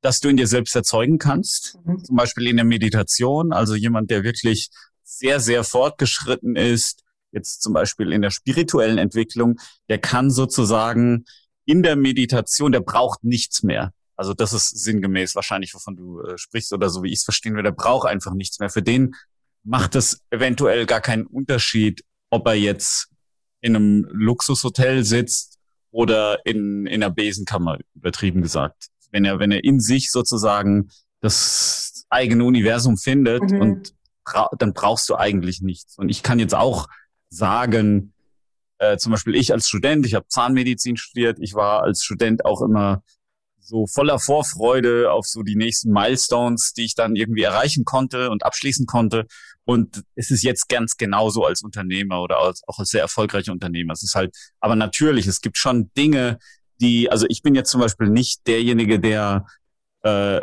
dass 0.00 0.20
du 0.20 0.28
in 0.28 0.36
dir 0.36 0.46
selbst 0.46 0.76
erzeugen 0.76 1.18
kannst. 1.18 1.78
Mhm. 1.84 2.04
Zum 2.04 2.16
Beispiel 2.16 2.46
in 2.46 2.56
der 2.56 2.64
Meditation, 2.64 3.52
also 3.52 3.74
jemand, 3.74 4.10
der 4.10 4.22
wirklich 4.22 4.68
sehr, 5.02 5.40
sehr 5.40 5.64
fortgeschritten 5.64 6.56
ist, 6.56 7.02
jetzt 7.32 7.62
zum 7.62 7.72
Beispiel 7.72 8.12
in 8.12 8.22
der 8.22 8.30
spirituellen 8.30 8.98
Entwicklung, 8.98 9.56
der 9.88 9.98
kann 9.98 10.30
sozusagen 10.30 11.24
in 11.64 11.82
der 11.82 11.96
Meditation, 11.96 12.72
der 12.72 12.80
braucht 12.80 13.24
nichts 13.24 13.62
mehr. 13.62 13.92
Also 14.16 14.32
das 14.34 14.52
ist 14.52 14.68
sinngemäß 14.70 15.34
wahrscheinlich, 15.34 15.74
wovon 15.74 15.96
du 15.96 16.22
äh, 16.22 16.38
sprichst 16.38 16.72
oder 16.72 16.88
so 16.88 17.02
wie 17.02 17.08
ich 17.08 17.18
es 17.18 17.24
verstehen 17.24 17.54
will. 17.54 17.62
Der 17.62 17.72
braucht 17.72 18.08
einfach 18.08 18.32
nichts 18.32 18.58
mehr. 18.58 18.70
Für 18.70 18.82
den 18.82 19.14
macht 19.62 19.94
es 19.94 20.22
eventuell 20.30 20.86
gar 20.86 21.00
keinen 21.00 21.26
Unterschied, 21.26 22.02
ob 22.30 22.46
er 22.46 22.54
jetzt 22.54 23.08
in 23.60 23.76
einem 23.76 24.06
Luxushotel 24.10 25.04
sitzt 25.04 25.58
oder 25.90 26.44
in, 26.44 26.86
in 26.86 27.02
einer 27.02 27.12
Besenkammer, 27.12 27.78
übertrieben 27.94 28.42
gesagt. 28.42 28.88
Wenn 29.10 29.24
er, 29.24 29.38
wenn 29.38 29.50
er 29.50 29.64
in 29.64 29.80
sich 29.80 30.10
sozusagen 30.10 30.88
das 31.20 32.04
eigene 32.08 32.44
Universum 32.44 32.96
findet 32.96 33.50
mhm. 33.50 33.60
und 33.60 33.94
dann 34.58 34.72
brauchst 34.72 35.08
du 35.08 35.16
eigentlich 35.16 35.60
nichts. 35.60 35.98
Und 35.98 36.08
ich 36.08 36.22
kann 36.22 36.38
jetzt 36.38 36.54
auch 36.54 36.88
sagen, 37.28 38.12
äh, 38.78 38.96
zum 38.96 39.12
Beispiel 39.12 39.34
ich 39.34 39.52
als 39.52 39.68
Student, 39.68 40.04
ich 40.06 40.14
habe 40.14 40.26
Zahnmedizin 40.28 40.96
studiert, 40.96 41.38
ich 41.40 41.54
war 41.54 41.82
als 41.82 42.02
Student 42.02 42.44
auch 42.44 42.60
immer 42.62 43.02
so 43.66 43.86
voller 43.86 44.18
Vorfreude 44.18 45.10
auf 45.10 45.26
so 45.26 45.42
die 45.42 45.56
nächsten 45.56 45.90
Milestones, 45.90 46.72
die 46.72 46.84
ich 46.84 46.94
dann 46.94 47.16
irgendwie 47.16 47.42
erreichen 47.42 47.84
konnte 47.84 48.30
und 48.30 48.44
abschließen 48.44 48.86
konnte. 48.86 49.26
Und 49.64 50.04
es 50.14 50.30
ist 50.30 50.44
jetzt 50.44 50.68
ganz 50.68 50.96
genauso 50.96 51.44
als 51.44 51.62
Unternehmer 51.62 52.22
oder 52.22 52.38
als, 52.38 52.62
auch 52.68 52.78
als 52.78 52.90
sehr 52.90 53.00
erfolgreicher 53.00 53.52
Unternehmer. 53.52 53.92
Es 53.92 54.04
ist 54.04 54.14
halt, 54.14 54.36
aber 54.60 54.76
natürlich, 54.76 55.26
es 55.26 55.40
gibt 55.40 55.58
schon 55.58 55.90
Dinge, 55.96 56.38
die, 56.80 57.10
also 57.10 57.26
ich 57.28 57.42
bin 57.42 57.54
jetzt 57.54 57.70
zum 57.70 57.80
Beispiel 57.80 58.08
nicht 58.08 58.46
derjenige, 58.46 59.00
der 59.00 59.46
äh, 60.02 60.42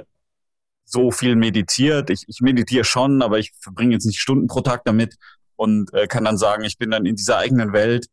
so 0.84 1.12
viel 1.12 1.36
meditiert. 1.36 2.10
Ich, 2.10 2.25
ich 2.27 2.42
meditiere 2.42 2.84
schon, 2.84 3.22
aber 3.22 3.39
ich 3.39 3.53
verbringe 3.60 3.94
jetzt 3.94 4.06
nicht 4.06 4.20
Stunden 4.20 4.48
pro 4.48 4.62
Tag 4.62 4.84
damit 4.84 5.15
und 5.56 5.94
äh, 5.94 6.08
kann 6.08 6.25
dann 6.25 6.38
sagen, 6.38 6.65
ich 6.65 6.77
bin 6.77 6.92
dann 6.92 7.06
in 7.06 7.15
dieser 7.15 7.38
eigenen 7.38 7.72
Welt. 7.72 8.08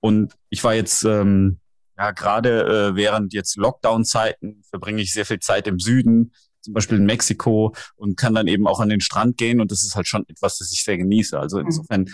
Und 0.00 0.34
ich 0.50 0.62
war 0.62 0.74
jetzt 0.74 1.02
ähm, 1.04 1.58
ja, 1.96 2.10
gerade 2.10 2.90
äh, 2.90 2.96
während 2.96 3.32
jetzt 3.32 3.56
Lockdown-Zeiten 3.56 4.62
verbringe 4.68 5.02
ich 5.02 5.12
sehr 5.12 5.26
viel 5.26 5.38
Zeit 5.38 5.66
im 5.66 5.78
Süden, 5.78 6.32
zum 6.60 6.74
Beispiel 6.74 6.98
in 6.98 7.04
Mexiko 7.04 7.74
und 7.94 8.16
kann 8.16 8.34
dann 8.34 8.48
eben 8.48 8.66
auch 8.66 8.80
an 8.80 8.88
den 8.88 9.00
Strand 9.00 9.36
gehen 9.36 9.60
und 9.60 9.70
das 9.70 9.84
ist 9.84 9.94
halt 9.94 10.08
schon 10.08 10.24
etwas, 10.28 10.58
das 10.58 10.72
ich 10.72 10.82
sehr 10.82 10.96
genieße. 10.96 11.38
Also 11.38 11.58
mhm. 11.58 11.66
insofern, 11.66 12.06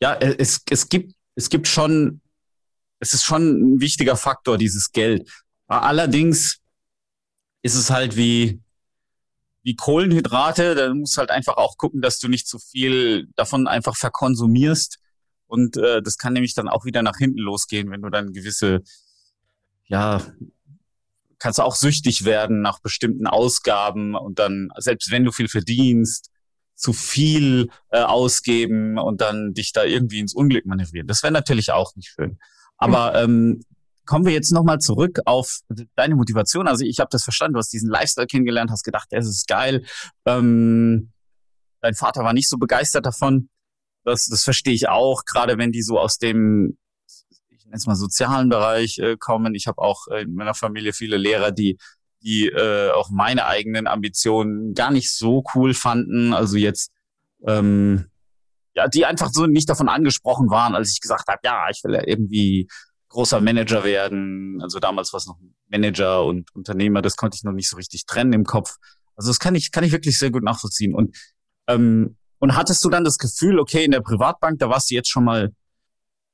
ja, 0.00 0.14
äh, 0.14 0.36
es, 0.38 0.62
es 0.70 0.88
gibt, 0.88 1.14
es 1.34 1.48
gibt 1.48 1.66
schon, 1.66 2.20
es 3.00 3.12
ist 3.14 3.24
schon 3.24 3.74
ein 3.74 3.80
wichtiger 3.80 4.16
Faktor, 4.16 4.58
dieses 4.58 4.92
Geld. 4.92 5.28
Allerdings 5.66 6.58
ist 7.62 7.74
es 7.74 7.90
halt 7.90 8.16
wie, 8.16 8.60
wie 9.62 9.74
Kohlenhydrate, 9.74 10.76
da 10.76 10.94
musst 10.94 11.16
du 11.16 11.20
halt 11.20 11.30
einfach 11.30 11.56
auch 11.56 11.76
gucken, 11.76 12.00
dass 12.00 12.20
du 12.20 12.28
nicht 12.28 12.46
zu 12.46 12.58
viel 12.58 13.28
davon 13.34 13.66
einfach 13.66 13.96
verkonsumierst 13.96 15.00
und 15.46 15.76
äh, 15.76 16.02
das 16.02 16.18
kann 16.18 16.32
nämlich 16.32 16.54
dann 16.54 16.68
auch 16.68 16.84
wieder 16.84 17.02
nach 17.02 17.16
hinten 17.18 17.38
losgehen, 17.38 17.90
wenn 17.90 18.02
du 18.02 18.10
dann 18.10 18.32
gewisse, 18.32 18.82
ja, 19.84 20.22
kannst 21.38 21.58
du 21.58 21.62
auch 21.62 21.74
süchtig 21.74 22.24
werden 22.24 22.62
nach 22.62 22.80
bestimmten 22.80 23.26
Ausgaben 23.26 24.14
und 24.14 24.38
dann, 24.38 24.70
selbst 24.78 25.10
wenn 25.10 25.24
du 25.24 25.32
viel 25.32 25.48
verdienst, 25.48 26.30
zu 26.74 26.92
viel 26.92 27.68
äh, 27.90 28.02
ausgeben 28.02 28.98
und 28.98 29.20
dann 29.20 29.54
dich 29.54 29.72
da 29.72 29.84
irgendwie 29.84 30.20
ins 30.20 30.34
Unglück 30.34 30.66
manövrieren. 30.66 31.06
Das 31.06 31.22
wäre 31.22 31.32
natürlich 31.32 31.72
auch 31.72 31.94
nicht 31.96 32.08
schön. 32.08 32.38
Aber 32.76 33.14
ähm, 33.14 33.62
kommen 34.04 34.26
wir 34.26 34.32
jetzt 34.32 34.52
nochmal 34.52 34.78
zurück 34.78 35.20
auf 35.24 35.60
deine 35.96 36.16
Motivation. 36.16 36.68
Also 36.68 36.84
ich 36.84 37.00
habe 37.00 37.08
das 37.10 37.24
verstanden, 37.24 37.54
du 37.54 37.58
hast 37.58 37.72
diesen 37.72 37.90
Lifestyle 37.90 38.26
kennengelernt, 38.26 38.70
hast 38.70 38.84
gedacht, 38.84 39.08
es 39.10 39.26
ist 39.26 39.48
geil. 39.48 39.84
Ähm, 40.26 41.12
dein 41.80 41.94
Vater 41.94 42.24
war 42.24 42.32
nicht 42.32 42.48
so 42.48 42.58
begeistert 42.58 43.06
davon. 43.06 43.48
Das, 44.06 44.26
das 44.26 44.44
verstehe 44.44 44.74
ich 44.74 44.88
auch, 44.88 45.24
gerade 45.24 45.58
wenn 45.58 45.72
die 45.72 45.82
so 45.82 45.98
aus 45.98 46.18
dem, 46.18 46.78
ich 47.50 47.64
nenne 47.64 47.76
es 47.76 47.86
mal 47.86 47.96
sozialen 47.96 48.48
Bereich 48.48 48.98
äh, 48.98 49.16
kommen. 49.18 49.54
Ich 49.54 49.66
habe 49.66 49.82
auch 49.82 50.06
äh, 50.08 50.22
in 50.22 50.34
meiner 50.34 50.54
Familie 50.54 50.92
viele 50.92 51.16
Lehrer, 51.16 51.50
die 51.50 51.76
die 52.22 52.48
äh, 52.48 52.90
auch 52.90 53.10
meine 53.10 53.46
eigenen 53.46 53.86
Ambitionen 53.86 54.74
gar 54.74 54.90
nicht 54.90 55.12
so 55.12 55.44
cool 55.54 55.74
fanden. 55.74 56.32
Also 56.32 56.56
jetzt, 56.56 56.90
ähm, 57.46 58.06
ja, 58.74 58.88
die 58.88 59.06
einfach 59.06 59.30
so 59.32 59.46
nicht 59.46 59.68
davon 59.68 59.88
angesprochen 59.88 60.50
waren, 60.50 60.74
als 60.74 60.90
ich 60.90 61.00
gesagt 61.00 61.28
habe, 61.28 61.38
ja, 61.44 61.68
ich 61.70 61.82
will 61.84 61.94
ja 61.94 62.02
irgendwie 62.04 62.68
großer 63.08 63.40
Manager 63.40 63.84
werden. 63.84 64.60
Also 64.60 64.80
damals 64.80 65.12
war 65.12 65.18
es 65.18 65.26
noch 65.26 65.38
Manager 65.68 66.24
und 66.24 66.54
Unternehmer, 66.54 67.00
das 67.00 67.16
konnte 67.16 67.36
ich 67.36 67.44
noch 67.44 67.52
nicht 67.52 67.68
so 67.68 67.76
richtig 67.76 68.06
trennen 68.06 68.32
im 68.32 68.44
Kopf. 68.44 68.76
Also 69.14 69.30
das 69.30 69.38
kann 69.38 69.54
ich, 69.54 69.70
kann 69.70 69.84
ich 69.84 69.92
wirklich 69.92 70.18
sehr 70.18 70.30
gut 70.30 70.42
nachvollziehen. 70.42 70.94
Und 70.94 71.16
ähm, 71.68 72.16
und 72.38 72.56
hattest 72.56 72.84
du 72.84 72.90
dann 72.90 73.04
das 73.04 73.18
Gefühl, 73.18 73.58
okay, 73.58 73.84
in 73.84 73.90
der 73.90 74.00
Privatbank, 74.00 74.58
da 74.58 74.68
warst 74.68 74.90
du 74.90 74.94
jetzt 74.94 75.08
schon 75.08 75.24
mal, 75.24 75.52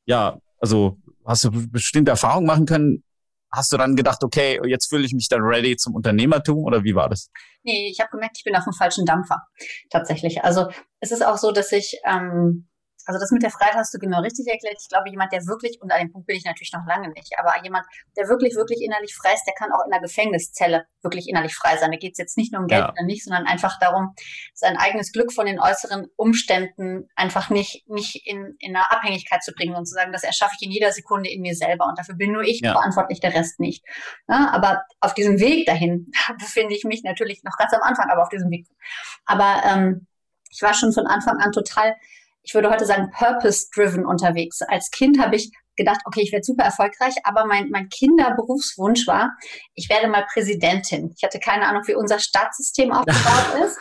ja, 0.04 0.38
also 0.58 0.98
hast 1.24 1.44
du 1.44 1.50
bestimmte 1.70 2.10
Erfahrungen 2.10 2.46
machen 2.46 2.66
können? 2.66 3.04
Hast 3.50 3.72
du 3.72 3.76
dann 3.76 3.96
gedacht, 3.96 4.24
okay, 4.24 4.60
jetzt 4.66 4.88
fühle 4.88 5.04
ich 5.04 5.12
mich 5.12 5.28
dann 5.28 5.42
ready 5.42 5.76
zum 5.76 5.94
Unternehmertum 5.94 6.64
oder 6.64 6.84
wie 6.84 6.94
war 6.94 7.08
das? 7.08 7.30
Nee, 7.62 7.90
ich 7.90 8.00
habe 8.00 8.10
gemerkt, 8.10 8.38
ich 8.38 8.44
bin 8.44 8.56
auf 8.56 8.64
dem 8.64 8.72
falschen 8.72 9.04
Dampfer 9.04 9.42
tatsächlich. 9.90 10.42
Also 10.42 10.68
es 11.00 11.12
ist 11.12 11.24
auch 11.24 11.36
so, 11.36 11.52
dass 11.52 11.70
ich 11.72 12.00
ähm, 12.06 12.68
also 13.06 13.18
das 13.18 13.30
mit 13.30 13.42
der 13.42 13.50
Freiheit 13.50 13.74
hast 13.74 13.92
du 13.94 13.98
genau 13.98 14.20
richtig 14.20 14.46
erklärt. 14.46 14.76
Ich 14.80 14.88
glaube, 14.88 15.10
jemand, 15.10 15.32
der 15.32 15.46
wirklich, 15.46 15.80
und 15.80 15.90
an 15.90 16.00
dem 16.00 16.12
Punkt 16.12 16.26
bin 16.26 16.36
ich 16.36 16.44
natürlich 16.44 16.72
noch 16.72 16.86
lange 16.86 17.08
nicht, 17.10 17.32
aber 17.38 17.52
jemand, 17.62 17.86
der 18.16 18.28
wirklich, 18.28 18.54
wirklich 18.54 18.80
innerlich 18.80 19.14
frei 19.14 19.34
ist, 19.34 19.44
der 19.44 19.54
kann 19.54 19.72
auch 19.72 19.84
in 19.84 19.90
der 19.90 20.00
Gefängniszelle 20.00 20.86
wirklich 21.02 21.28
innerlich 21.28 21.54
frei 21.54 21.76
sein. 21.76 21.90
Da 21.90 21.96
geht 21.96 22.12
es 22.12 22.18
jetzt 22.18 22.36
nicht 22.36 22.52
nur 22.52 22.62
um 22.62 22.68
Geld 22.68 22.82
ja. 22.82 22.92
oder 22.92 23.02
nicht, 23.02 23.24
sondern 23.24 23.46
einfach 23.46 23.78
darum, 23.78 24.14
sein 24.54 24.76
eigenes 24.76 25.12
Glück 25.12 25.32
von 25.32 25.46
den 25.46 25.60
äußeren 25.60 26.06
Umständen 26.16 27.08
einfach 27.16 27.50
nicht, 27.50 27.88
nicht 27.88 28.26
in, 28.26 28.54
in 28.58 28.76
eine 28.76 28.90
Abhängigkeit 28.90 29.42
zu 29.42 29.52
bringen 29.52 29.74
und 29.74 29.86
zu 29.86 29.94
sagen, 29.94 30.12
das 30.12 30.24
erschaffe 30.24 30.54
ich 30.58 30.66
in 30.66 30.72
jeder 30.72 30.92
Sekunde 30.92 31.30
in 31.30 31.42
mir 31.42 31.54
selber 31.54 31.86
und 31.86 31.98
dafür 31.98 32.14
bin 32.14 32.32
nur 32.32 32.42
ich 32.42 32.60
ja. 32.60 32.72
verantwortlich, 32.72 33.20
der 33.20 33.34
Rest 33.34 33.60
nicht. 33.60 33.84
Ja, 34.28 34.50
aber 34.52 34.82
auf 35.00 35.14
diesem 35.14 35.40
Weg 35.40 35.66
dahin 35.66 36.10
befinde 36.38 36.74
ich 36.74 36.84
mich 36.84 37.02
natürlich 37.02 37.42
noch 37.42 37.56
ganz 37.56 37.72
am 37.74 37.82
Anfang, 37.82 38.10
aber 38.10 38.22
auf 38.22 38.28
diesem 38.28 38.50
Weg. 38.50 38.66
Aber 39.24 39.62
ähm, 39.64 40.06
ich 40.50 40.62
war 40.62 40.74
schon 40.74 40.92
von 40.92 41.06
Anfang 41.06 41.38
an 41.38 41.50
total 41.52 41.96
ich 42.42 42.54
würde 42.54 42.70
heute 42.70 42.86
sagen, 42.86 43.10
purpose-driven 43.16 44.04
unterwegs. 44.04 44.62
Als 44.62 44.90
Kind 44.90 45.20
habe 45.20 45.36
ich 45.36 45.52
gedacht, 45.76 46.00
okay, 46.04 46.20
ich 46.22 46.32
werde 46.32 46.44
super 46.44 46.64
erfolgreich, 46.64 47.14
aber 47.24 47.46
mein, 47.46 47.70
mein 47.70 47.88
Kinderberufswunsch 47.88 49.06
war, 49.06 49.30
ich 49.74 49.88
werde 49.88 50.08
mal 50.08 50.26
Präsidentin. 50.32 51.14
Ich 51.16 51.22
hatte 51.22 51.38
keine 51.38 51.66
Ahnung, 51.66 51.82
wie 51.86 51.94
unser 51.94 52.18
Staatssystem 52.18 52.92
aufgebaut 52.92 53.64
ist. 53.64 53.78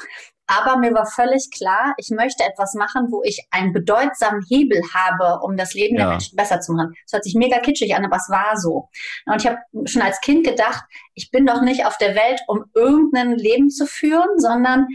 Aber 0.47 0.77
mir 0.77 0.93
war 0.93 1.05
völlig 1.05 1.49
klar, 1.55 1.93
ich 1.97 2.09
möchte 2.09 2.43
etwas 2.43 2.73
machen, 2.73 3.07
wo 3.09 3.23
ich 3.23 3.47
einen 3.51 3.71
bedeutsamen 3.71 4.41
Hebel 4.49 4.81
habe, 4.93 5.39
um 5.45 5.55
das 5.55 5.73
Leben 5.73 5.95
ja. 5.95 6.01
der 6.01 6.09
Menschen 6.11 6.35
besser 6.35 6.59
zu 6.59 6.73
machen. 6.73 6.93
Das 7.05 7.13
hört 7.13 7.23
sich 7.23 7.35
mega 7.35 7.59
kitschig 7.59 7.95
an, 7.95 8.03
aber 8.03 8.17
es 8.17 8.27
war 8.29 8.57
so. 8.57 8.89
Und 9.25 9.41
ich 9.41 9.47
habe 9.47 9.59
schon 9.85 10.01
als 10.01 10.19
Kind 10.19 10.45
gedacht, 10.45 10.83
ich 11.13 11.31
bin 11.31 11.45
doch 11.45 11.61
nicht 11.61 11.85
auf 11.85 11.97
der 11.97 12.15
Welt, 12.15 12.41
um 12.47 12.65
irgendein 12.73 13.37
Leben 13.37 13.69
zu 13.69 13.85
führen, 13.85 14.39
sondern 14.39 14.87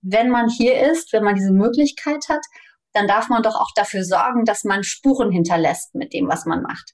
wenn 0.00 0.30
man 0.30 0.48
hier 0.48 0.80
ist, 0.90 1.12
wenn 1.12 1.22
man 1.22 1.36
diese 1.36 1.52
Möglichkeit 1.52 2.28
hat, 2.28 2.44
dann 2.94 3.06
darf 3.06 3.28
man 3.28 3.42
doch 3.42 3.56
auch 3.56 3.70
dafür 3.74 4.04
sorgen, 4.04 4.44
dass 4.44 4.64
man 4.64 4.84
Spuren 4.84 5.30
hinterlässt 5.30 5.94
mit 5.94 6.12
dem, 6.12 6.28
was 6.28 6.46
man 6.46 6.62
macht. 6.62 6.92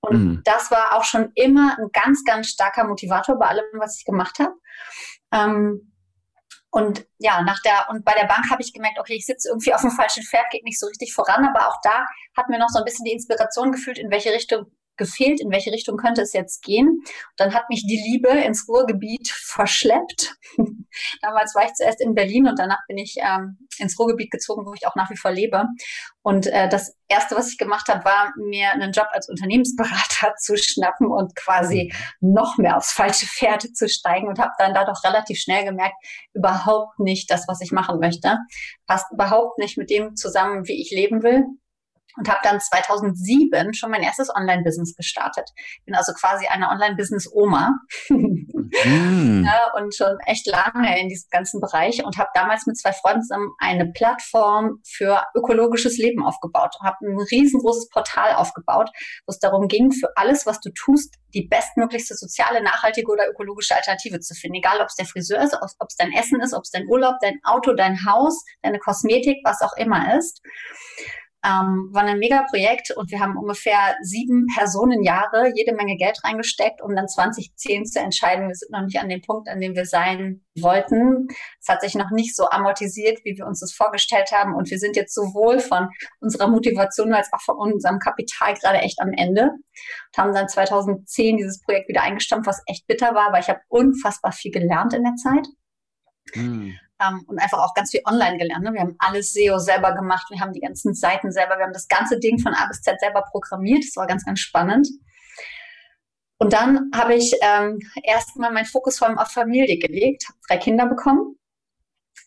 Und 0.00 0.24
mhm. 0.24 0.42
das 0.44 0.70
war 0.70 0.94
auch 0.94 1.04
schon 1.04 1.32
immer 1.34 1.76
ein 1.78 1.88
ganz, 1.92 2.24
ganz 2.24 2.48
starker 2.48 2.84
Motivator 2.84 3.38
bei 3.38 3.46
allem, 3.46 3.64
was 3.74 3.98
ich 3.98 4.04
gemacht 4.04 4.38
habe. 4.38 4.54
Ähm, 5.32 5.92
und 6.70 7.04
ja, 7.18 7.42
nach 7.42 7.60
der, 7.62 7.88
und 7.90 8.04
bei 8.04 8.12
der 8.12 8.26
Bank 8.26 8.48
habe 8.50 8.62
ich 8.62 8.72
gemerkt, 8.72 8.98
okay, 9.00 9.14
ich 9.14 9.26
sitze 9.26 9.48
irgendwie 9.48 9.74
auf 9.74 9.80
dem 9.80 9.90
falschen 9.90 10.22
Pferd, 10.22 10.50
geht 10.50 10.64
nicht 10.64 10.78
so 10.78 10.86
richtig 10.86 11.12
voran, 11.12 11.44
aber 11.44 11.68
auch 11.68 11.78
da 11.82 12.04
hat 12.36 12.48
mir 12.48 12.58
noch 12.58 12.68
so 12.68 12.78
ein 12.78 12.84
bisschen 12.84 13.04
die 13.04 13.12
Inspiration 13.12 13.72
gefühlt, 13.72 13.98
in 13.98 14.10
welche 14.10 14.30
Richtung 14.30 14.66
gefehlt, 15.00 15.40
in 15.40 15.50
welche 15.50 15.72
Richtung 15.72 15.96
könnte 15.96 16.22
es 16.22 16.32
jetzt 16.32 16.62
gehen. 16.62 16.88
Und 16.88 17.38
dann 17.38 17.54
hat 17.54 17.68
mich 17.70 17.84
die 17.86 17.96
Liebe 17.96 18.28
ins 18.28 18.68
Ruhrgebiet 18.68 19.28
verschleppt. 19.28 20.36
Damals 21.22 21.54
war 21.56 21.64
ich 21.64 21.72
zuerst 21.72 22.00
in 22.00 22.14
Berlin 22.14 22.46
und 22.46 22.58
danach 22.58 22.80
bin 22.86 22.98
ich 22.98 23.16
ähm, 23.18 23.58
ins 23.78 23.98
Ruhrgebiet 23.98 24.30
gezogen, 24.30 24.66
wo 24.66 24.74
ich 24.74 24.86
auch 24.86 24.94
nach 24.94 25.10
wie 25.10 25.16
vor 25.16 25.32
lebe. 25.32 25.64
Und 26.22 26.46
äh, 26.46 26.68
das 26.68 26.94
Erste, 27.08 27.34
was 27.34 27.50
ich 27.50 27.58
gemacht 27.58 27.88
habe, 27.88 28.04
war, 28.04 28.32
mir 28.36 28.70
einen 28.72 28.92
Job 28.92 29.06
als 29.12 29.28
Unternehmensberater 29.28 30.34
zu 30.38 30.56
schnappen 30.56 31.08
und 31.08 31.34
quasi 31.34 31.92
noch 32.20 32.58
mehr 32.58 32.76
aufs 32.76 32.92
falsche 32.92 33.26
Pferd 33.26 33.62
zu 33.74 33.88
steigen 33.88 34.28
und 34.28 34.38
habe 34.38 34.52
dann 34.58 34.74
da 34.74 34.84
doch 34.84 35.02
relativ 35.02 35.38
schnell 35.38 35.64
gemerkt, 35.64 35.96
überhaupt 36.34 37.00
nicht 37.00 37.30
das, 37.30 37.48
was 37.48 37.60
ich 37.62 37.72
machen 37.72 37.98
möchte. 37.98 38.36
Passt 38.86 39.10
überhaupt 39.12 39.58
nicht 39.58 39.78
mit 39.78 39.88
dem 39.90 40.14
zusammen, 40.14 40.68
wie 40.68 40.80
ich 40.80 40.90
leben 40.90 41.22
will 41.22 41.46
und 42.16 42.28
habe 42.28 42.40
dann 42.42 42.60
2007 42.60 43.74
schon 43.74 43.90
mein 43.90 44.02
erstes 44.02 44.34
Online-Business 44.34 44.94
gestartet. 44.94 45.50
Bin 45.84 45.94
also 45.94 46.12
quasi 46.12 46.46
eine 46.46 46.68
Online-Business-Oma 46.68 47.78
mm. 48.08 49.44
ja, 49.44 49.72
und 49.76 49.94
schon 49.94 50.18
echt 50.26 50.46
lange 50.46 51.00
in 51.00 51.08
diesem 51.08 51.28
ganzen 51.30 51.60
Bereich 51.60 52.04
und 52.04 52.18
habe 52.18 52.30
damals 52.34 52.66
mit 52.66 52.78
zwei 52.78 52.92
Freunden 52.92 53.22
zusammen 53.22 53.50
eine 53.58 53.86
Plattform 53.92 54.80
für 54.84 55.24
ökologisches 55.34 55.98
Leben 55.98 56.24
aufgebaut. 56.24 56.74
Habe 56.82 56.96
ein 57.02 57.18
riesengroßes 57.18 57.88
Portal 57.90 58.34
aufgebaut, 58.34 58.90
wo 59.26 59.30
es 59.30 59.38
darum 59.38 59.68
ging, 59.68 59.92
für 59.92 60.08
alles, 60.16 60.46
was 60.46 60.60
du 60.60 60.70
tust, 60.70 61.14
die 61.34 61.46
bestmöglichste 61.46 62.14
soziale, 62.14 62.62
nachhaltige 62.62 63.10
oder 63.10 63.28
ökologische 63.28 63.76
Alternative 63.76 64.20
zu 64.20 64.34
finden. 64.34 64.56
Egal, 64.56 64.80
ob 64.80 64.88
es 64.88 64.96
der 64.96 65.06
Friseur 65.06 65.40
ist, 65.40 65.54
ob 65.54 65.88
es 65.88 65.96
dein 65.96 66.12
Essen 66.12 66.40
ist, 66.40 66.54
ob 66.54 66.62
es 66.64 66.70
dein 66.70 66.86
Urlaub, 66.88 67.14
dein 67.20 67.38
Auto, 67.44 67.72
dein 67.72 68.04
Haus, 68.04 68.44
deine 68.62 68.78
Kosmetik, 68.78 69.38
was 69.44 69.62
auch 69.62 69.76
immer 69.76 70.16
ist. 70.16 70.40
Ähm, 71.42 71.88
war 71.92 72.02
ein 72.02 72.18
mega 72.18 72.44
Projekt 72.50 72.90
und 72.90 73.10
wir 73.10 73.18
haben 73.18 73.38
ungefähr 73.38 73.96
sieben 74.02 74.46
Personenjahre 74.54 75.50
jede 75.54 75.74
Menge 75.74 75.96
Geld 75.96 76.18
reingesteckt, 76.22 76.82
um 76.82 76.94
dann 76.94 77.08
2010 77.08 77.86
zu 77.86 77.98
entscheiden, 77.98 78.48
wir 78.48 78.54
sind 78.54 78.70
noch 78.72 78.82
nicht 78.82 78.98
an 79.00 79.08
dem 79.08 79.22
Punkt, 79.22 79.48
an 79.48 79.58
dem 79.58 79.74
wir 79.74 79.86
sein 79.86 80.44
wollten. 80.58 81.28
Es 81.58 81.68
hat 81.68 81.80
sich 81.80 81.94
noch 81.94 82.10
nicht 82.10 82.36
so 82.36 82.50
amortisiert, 82.50 83.20
wie 83.24 83.38
wir 83.38 83.46
uns 83.46 83.60
das 83.60 83.72
vorgestellt 83.72 84.32
haben. 84.32 84.54
Und 84.54 84.70
wir 84.70 84.78
sind 84.78 84.96
jetzt 84.96 85.14
sowohl 85.14 85.60
von 85.60 85.88
unserer 86.20 86.48
Motivation 86.48 87.14
als 87.14 87.32
auch 87.32 87.40
von 87.40 87.56
unserem 87.56 87.98
Kapital 87.98 88.54
gerade 88.54 88.78
echt 88.78 89.00
am 89.00 89.12
Ende. 89.12 89.44
Und 89.44 90.18
haben 90.18 90.34
dann 90.34 90.48
2010 90.48 91.38
dieses 91.38 91.62
Projekt 91.62 91.88
wieder 91.88 92.02
eingestampft, 92.02 92.48
was 92.48 92.62
echt 92.66 92.86
bitter 92.86 93.14
war, 93.14 93.28
aber 93.28 93.38
ich 93.38 93.48
habe 93.48 93.60
unfassbar 93.68 94.32
viel 94.32 94.50
gelernt 94.50 94.92
in 94.92 95.04
der 95.04 95.14
Zeit. 95.14 95.46
Mhm 96.34 96.74
ähm, 97.00 97.24
und 97.26 97.38
einfach 97.38 97.58
auch 97.58 97.74
ganz 97.74 97.90
viel 97.90 98.02
online 98.04 98.38
gelernt. 98.38 98.64
Ne? 98.64 98.72
Wir 98.72 98.80
haben 98.80 98.96
alles 98.98 99.32
SEO 99.32 99.58
selber 99.58 99.94
gemacht, 99.94 100.26
wir 100.30 100.40
haben 100.40 100.52
die 100.52 100.60
ganzen 100.60 100.94
Seiten 100.94 101.32
selber, 101.32 101.56
wir 101.56 101.64
haben 101.64 101.72
das 101.72 101.88
ganze 101.88 102.18
Ding 102.18 102.38
von 102.38 102.54
A 102.54 102.66
bis 102.68 102.82
Z 102.82 103.00
selber 103.00 103.22
programmiert. 103.30 103.84
Das 103.86 103.96
war 103.96 104.06
ganz, 104.06 104.24
ganz 104.24 104.40
spannend. 104.40 104.88
Und 106.38 106.54
dann 106.54 106.90
habe 106.94 107.14
ich 107.14 107.34
ähm, 107.42 107.78
erstmal 108.02 108.50
meinen 108.50 108.64
Fokus 108.64 108.98
vor 108.98 109.08
allem 109.08 109.18
auf 109.18 109.28
Familie 109.28 109.78
gelegt, 109.78 110.26
habe 110.26 110.38
drei 110.48 110.56
Kinder 110.56 110.86
bekommen 110.86 111.36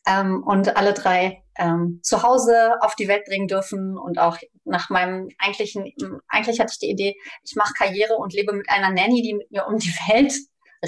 ähm, 0.08 0.44
und 0.46 0.78
alle 0.78 0.94
drei 0.94 1.44
ähm, 1.58 2.00
zu 2.04 2.22
Hause 2.22 2.76
auf 2.82 2.96
die 2.96 3.08
Welt 3.08 3.26
bringen 3.26 3.48
dürfen 3.48 3.98
und 3.98 4.20
auch 4.20 4.38
nach 4.66 4.90
meinem 4.90 5.30
eigentlichen, 5.40 5.92
eigentlich 6.28 6.60
hatte 6.60 6.74
ich 6.74 6.80
die 6.80 6.92
Idee, 6.92 7.16
ich 7.44 7.56
mache 7.56 7.74
Karriere 7.74 8.16
und 8.18 8.34
lebe 8.34 8.54
mit 8.54 8.70
einer 8.70 8.92
Nanny, 8.92 9.22
die 9.24 9.34
mit 9.34 9.52
mir 9.52 9.66
um 9.68 9.78
die 9.78 9.94
Welt 10.08 10.34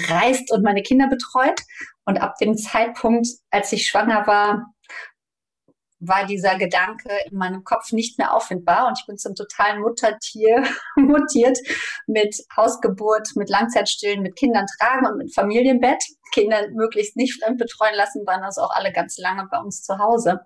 reist 0.08 0.52
und 0.52 0.62
meine 0.62 0.82
Kinder 0.82 1.08
betreut. 1.08 1.60
Und 2.04 2.18
ab 2.18 2.36
dem 2.40 2.56
Zeitpunkt, 2.56 3.26
als 3.50 3.72
ich 3.72 3.86
schwanger 3.86 4.26
war, 4.26 4.72
war 5.98 6.26
dieser 6.26 6.58
Gedanke 6.58 7.08
in 7.30 7.38
meinem 7.38 7.64
Kopf 7.64 7.92
nicht 7.92 8.18
mehr 8.18 8.34
auffindbar 8.34 8.86
und 8.88 8.98
ich 8.98 9.06
bin 9.06 9.16
zum 9.16 9.34
totalen 9.34 9.80
Muttertier 9.80 10.62
mutiert 10.96 11.58
mit 12.06 12.36
Hausgeburt, 12.54 13.30
mit 13.34 13.48
Langzeitstillen, 13.48 14.22
mit 14.22 14.36
Kindern 14.36 14.66
tragen 14.78 15.06
und 15.06 15.16
mit 15.16 15.34
Familienbett. 15.34 16.02
Kinder 16.36 16.68
möglichst 16.74 17.16
nicht 17.16 17.42
fremd 17.42 17.58
betreuen 17.58 17.94
lassen, 17.94 18.26
waren 18.26 18.42
also 18.42 18.60
auch 18.60 18.70
alle 18.70 18.92
ganz 18.92 19.16
lange 19.16 19.48
bei 19.50 19.58
uns 19.58 19.82
zu 19.82 19.98
Hause. 19.98 20.40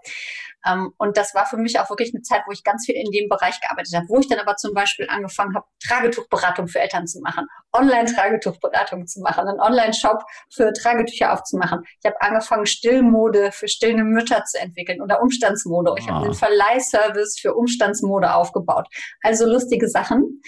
Ähm, 0.65 0.93
und 0.99 1.17
das 1.17 1.35
war 1.35 1.47
für 1.47 1.57
mich 1.57 1.81
auch 1.81 1.91
wirklich 1.91 2.15
eine 2.15 2.23
Zeit, 2.23 2.43
wo 2.47 2.53
ich 2.53 2.63
ganz 2.63 2.87
viel 2.87 2.95
in 2.95 3.11
dem 3.11 3.29
Bereich 3.29 3.61
gearbeitet 3.61 3.95
habe, 3.95 4.07
wo 4.09 4.19
ich 4.21 4.29
dann 4.29 4.39
aber 4.39 4.57
zum 4.57 4.73
Beispiel 4.73 5.09
angefangen 5.09 5.55
habe, 5.55 5.67
Tragetuchberatung 5.85 6.69
für 6.69 6.81
Eltern 6.81 7.07
zu 7.07 7.21
machen, 7.21 7.47
Online-Tragetuchberatung 7.73 9.07
zu 9.07 9.21
machen, 9.21 9.49
einen 9.49 9.61
Online-Shop 9.61 10.23
für 10.51 10.73
Tragetücher 10.73 11.33
aufzumachen. 11.33 11.81
Ich 12.01 12.07
habe 12.07 12.21
angefangen, 12.21 12.67
Stillmode 12.67 13.51
für 13.53 13.69
stillende 13.69 14.05
Mütter 14.05 14.45
zu 14.45 14.61
entwickeln 14.61 15.01
oder 15.01 15.23
Umstandsmode. 15.23 15.95
Ich 15.99 16.09
habe 16.09 16.27
einen 16.27 16.35
Verleihservice 16.35 17.39
für 17.41 17.55
Umstandsmode 17.55 18.33
aufgebaut. 18.35 18.87
Also 19.23 19.47
lustige 19.47 19.89
Sachen 19.89 20.43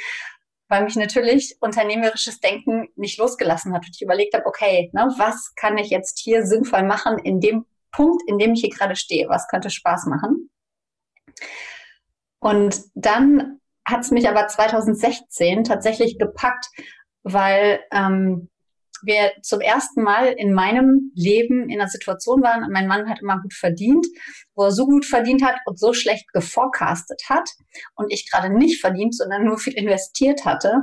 weil 0.73 0.85
mich 0.85 0.97
natürlich 0.97 1.59
unternehmerisches 1.61 2.41
Denken 2.41 2.89
nicht 2.97 3.19
losgelassen 3.19 3.75
hat. 3.75 3.85
Und 3.85 3.95
ich 3.95 4.01
überlegt 4.01 4.33
habe, 4.33 4.47
okay, 4.47 4.89
ne, 4.95 5.07
was 5.19 5.55
kann 5.55 5.77
ich 5.77 5.91
jetzt 5.91 6.19
hier 6.19 6.47
sinnvoll 6.47 6.83
machen 6.83 7.19
in 7.19 7.41
dem 7.41 7.67
Punkt, 7.91 8.23
in 8.27 8.39
dem 8.39 8.55
ich 8.55 8.63
hier 8.63 8.71
gerade 8.71 8.97
stehe, 8.97 9.29
was 9.29 9.49
könnte 9.49 9.69
Spaß 9.69 10.07
machen. 10.07 10.49
Und 12.39 12.85
dann 12.95 13.61
hat 13.85 14.01
es 14.01 14.13
mich 14.13 14.27
aber 14.27 14.49
2016 14.49 15.65
tatsächlich 15.65 16.19
gepackt, 16.19 16.65
weil 17.23 17.81
ähm, 17.93 18.49
wir 19.03 19.33
zum 19.43 19.61
ersten 19.61 20.03
Mal 20.03 20.27
in 20.29 20.53
meinem 20.53 21.13
Leben 21.15 21.69
in 21.69 21.81
einer 21.81 21.89
Situation 21.89 22.43
waren, 22.43 22.71
mein 22.71 22.87
Mann 22.87 23.09
hat 23.09 23.21
immer 23.21 23.41
gut 23.41 23.55
verdient, 23.55 24.07
wo 24.55 24.65
er 24.65 24.73
so 24.73 24.87
gut 24.87 25.05
verdient 25.05 25.43
hat 25.45 25.57
und 25.67 25.79
so 25.79 25.93
schlecht 25.93 26.33
geforecastet 26.33 27.23
hat 27.29 27.49
und 27.95 28.13
ich 28.13 28.31
gerade 28.31 28.51
nicht 28.51 28.81
verdient, 28.81 29.17
sondern 29.17 29.45
nur 29.45 29.59
viel 29.59 29.75
investiert 29.75 30.45
hatte, 30.45 30.83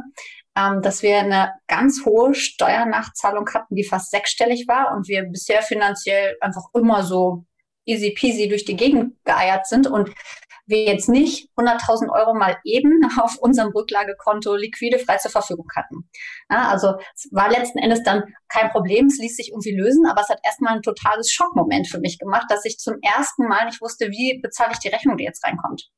ähm, 0.55 0.81
dass 0.81 1.03
wir 1.03 1.19
eine 1.19 1.53
ganz 1.67 2.05
hohe 2.05 2.33
Steuernachzahlung 2.33 3.49
hatten, 3.53 3.75
die 3.75 3.85
fast 3.85 4.11
sechsstellig 4.11 4.65
war 4.67 4.95
und 4.95 5.07
wir 5.07 5.23
bisher 5.23 5.61
finanziell 5.61 6.35
einfach 6.41 6.63
immer 6.73 7.03
so 7.03 7.45
easy 7.85 8.11
peasy 8.11 8.47
durch 8.47 8.65
die 8.65 8.75
Gegend 8.75 9.15
geeiert 9.25 9.67
sind 9.67 9.87
und 9.87 10.09
wir 10.69 10.83
jetzt 10.83 11.09
nicht 11.09 11.49
100.000 11.57 12.09
Euro 12.11 12.33
mal 12.33 12.57
eben 12.63 13.01
auf 13.19 13.37
unserem 13.37 13.71
Rücklagekonto 13.71 14.55
liquide 14.55 14.99
frei 14.99 15.17
zur 15.17 15.31
Verfügung 15.31 15.67
hatten. 15.75 16.09
Ja, 16.49 16.69
also 16.69 16.93
es 17.15 17.27
war 17.31 17.49
letzten 17.49 17.79
Endes 17.79 18.03
dann 18.03 18.23
kein 18.47 18.69
Problem, 18.69 19.07
es 19.07 19.17
ließ 19.19 19.35
sich 19.35 19.49
irgendwie 19.49 19.75
lösen, 19.75 20.05
aber 20.09 20.21
es 20.21 20.29
hat 20.29 20.39
erstmal 20.43 20.75
ein 20.75 20.81
totales 20.81 21.31
Schockmoment 21.31 21.87
für 21.87 21.99
mich 21.99 22.17
gemacht, 22.19 22.45
dass 22.49 22.65
ich 22.65 22.77
zum 22.77 22.95
ersten 23.01 23.47
Mal 23.47 23.65
nicht 23.65 23.81
wusste, 23.81 24.09
wie 24.09 24.39
bezahle 24.41 24.71
ich 24.71 24.79
die 24.79 24.89
Rechnung, 24.89 25.17
die 25.17 25.25
jetzt 25.25 25.45
reinkommt. 25.45 25.89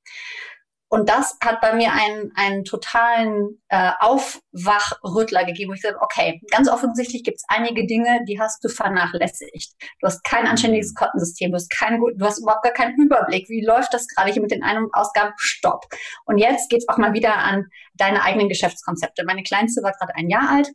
Und 0.93 1.07
das 1.07 1.37
hat 1.41 1.61
bei 1.61 1.73
mir 1.73 1.93
einen, 1.93 2.33
einen 2.35 2.65
totalen 2.65 3.61
äh, 3.69 3.91
Aufwachrüttler 4.01 5.45
gegeben, 5.45 5.69
wo 5.69 5.73
ich 5.73 5.81
gesagt 5.81 6.01
okay, 6.01 6.41
ganz 6.51 6.67
offensichtlich 6.67 7.23
gibt 7.23 7.37
es 7.37 7.45
einige 7.47 7.87
Dinge, 7.87 8.19
die 8.27 8.41
hast 8.41 8.61
du 8.61 8.67
vernachlässigt. 8.67 9.71
Du 10.01 10.07
hast 10.07 10.21
kein 10.25 10.47
anständiges 10.47 10.93
Kontensystem, 10.93 11.51
du 11.51 11.55
hast, 11.55 11.69
kein, 11.69 11.97
du 11.97 12.25
hast 12.25 12.39
überhaupt 12.39 12.63
gar 12.63 12.73
keinen 12.73 12.97
Überblick. 12.99 13.47
Wie 13.47 13.65
läuft 13.65 13.93
das 13.93 14.05
gerade 14.09 14.33
hier 14.33 14.41
mit 14.41 14.51
den 14.51 14.63
Ein- 14.63 14.79
und 14.79 14.93
Ausgaben? 14.93 15.31
Stopp. 15.37 15.85
Und 16.25 16.39
jetzt 16.39 16.69
geht's 16.69 16.89
auch 16.89 16.97
mal 16.97 17.13
wieder 17.13 17.37
an 17.37 17.67
deine 17.93 18.23
eigenen 18.23 18.49
Geschäftskonzepte. 18.49 19.23
Meine 19.23 19.43
Kleinste 19.43 19.83
war 19.83 19.93
gerade 19.93 20.13
ein 20.15 20.27
Jahr 20.27 20.49
alt. 20.49 20.71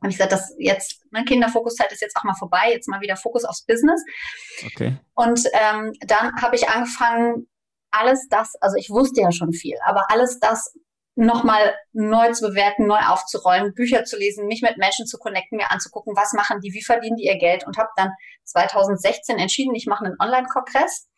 Habe 0.00 0.10
ich 0.10 0.16
gesagt, 0.16 0.32
das 0.32 0.52
jetzt, 0.58 1.00
ne, 1.12 1.24
Kinderfokuszeit 1.24 1.92
ist 1.92 2.02
jetzt 2.02 2.16
auch 2.16 2.24
mal 2.24 2.34
vorbei, 2.34 2.72
jetzt 2.72 2.88
mal 2.88 3.00
wieder 3.00 3.16
Fokus 3.16 3.44
aufs 3.44 3.64
Business. 3.64 4.02
Okay. 4.66 4.96
Und 5.14 5.44
ähm, 5.52 5.92
dann 6.00 6.42
habe 6.42 6.56
ich 6.56 6.68
angefangen, 6.68 7.46
alles 7.94 8.26
das, 8.28 8.54
also 8.60 8.76
ich 8.76 8.90
wusste 8.90 9.20
ja 9.22 9.32
schon 9.32 9.52
viel, 9.52 9.76
aber 9.84 10.10
alles 10.10 10.38
das 10.40 10.74
nochmal 11.16 11.74
neu 11.92 12.32
zu 12.32 12.48
bewerten, 12.48 12.86
neu 12.86 12.98
aufzurollen, 12.98 13.74
Bücher 13.74 14.04
zu 14.04 14.16
lesen, 14.16 14.46
mich 14.46 14.62
mit 14.62 14.78
Menschen 14.78 15.06
zu 15.06 15.18
connecten, 15.18 15.56
mir 15.56 15.70
anzugucken, 15.70 16.16
was 16.16 16.32
machen 16.32 16.60
die, 16.60 16.72
wie 16.72 16.82
verdienen 16.82 17.16
die 17.16 17.26
ihr 17.26 17.38
Geld 17.38 17.66
und 17.66 17.78
habe 17.78 17.90
dann 17.96 18.10
2016 18.44 19.38
entschieden, 19.38 19.74
ich 19.74 19.86
mache 19.86 20.04
einen 20.04 20.16
Online-Kongress, 20.18 21.08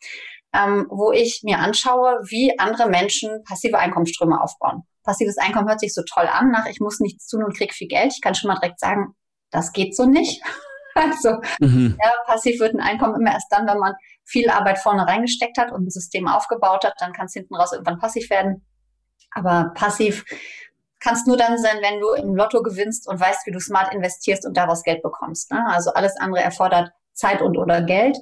ähm, 0.53 0.87
wo 0.89 1.11
ich 1.11 1.41
mir 1.43 1.59
anschaue, 1.59 2.19
wie 2.29 2.57
andere 2.59 2.89
Menschen 2.89 3.43
passive 3.43 3.79
Einkommensströme 3.79 4.39
aufbauen. 4.39 4.83
Passives 5.03 5.37
Einkommen 5.37 5.67
hört 5.67 5.79
sich 5.79 5.93
so 5.93 6.03
toll 6.03 6.27
an, 6.27 6.51
nach 6.51 6.67
ich 6.67 6.79
muss 6.79 6.99
nichts 6.99 7.27
tun 7.27 7.43
und 7.43 7.55
krieg 7.55 7.73
viel 7.73 7.87
Geld. 7.87 8.13
Ich 8.13 8.21
kann 8.21 8.35
schon 8.35 8.49
mal 8.49 8.59
direkt 8.59 8.79
sagen, 8.79 9.15
das 9.51 9.71
geht 9.71 9.95
so 9.95 10.05
nicht. 10.05 10.41
Also 10.99 11.37
mhm. 11.59 11.95
ja, 12.03 12.11
passiv 12.25 12.59
wird 12.59 12.73
ein 12.73 12.79
Einkommen 12.79 13.21
immer 13.21 13.31
erst 13.31 13.51
dann, 13.51 13.67
wenn 13.67 13.77
man 13.77 13.93
viel 14.27 14.49
Arbeit 14.49 14.77
vorne 14.77 15.07
reingesteckt 15.07 15.57
hat 15.57 15.71
und 15.71 15.87
ein 15.87 15.89
System 15.89 16.27
aufgebaut 16.27 16.83
hat, 16.83 16.95
dann 16.99 17.13
kann 17.13 17.27
es 17.27 17.33
hinten 17.33 17.55
raus 17.55 17.71
irgendwann 17.71 17.99
passiv 17.99 18.29
werden. 18.29 18.65
Aber 19.31 19.71
passiv 19.73 20.25
kann 20.99 21.15
es 21.15 21.25
nur 21.25 21.37
dann 21.37 21.57
sein, 21.57 21.77
wenn 21.81 21.99
du 21.99 22.09
im 22.13 22.35
Lotto 22.35 22.61
gewinnst 22.61 23.07
und 23.07 23.19
weißt, 23.19 23.45
wie 23.45 23.51
du 23.51 23.59
smart 23.59 23.93
investierst 23.93 24.45
und 24.45 24.57
daraus 24.57 24.83
Geld 24.83 25.01
bekommst. 25.01 25.51
Ne? 25.51 25.65
Also 25.69 25.93
alles 25.93 26.17
andere 26.17 26.41
erfordert 26.41 26.91
Zeit 27.13 27.41
und 27.41 27.57
oder 27.57 27.81
Geld. 27.81 28.17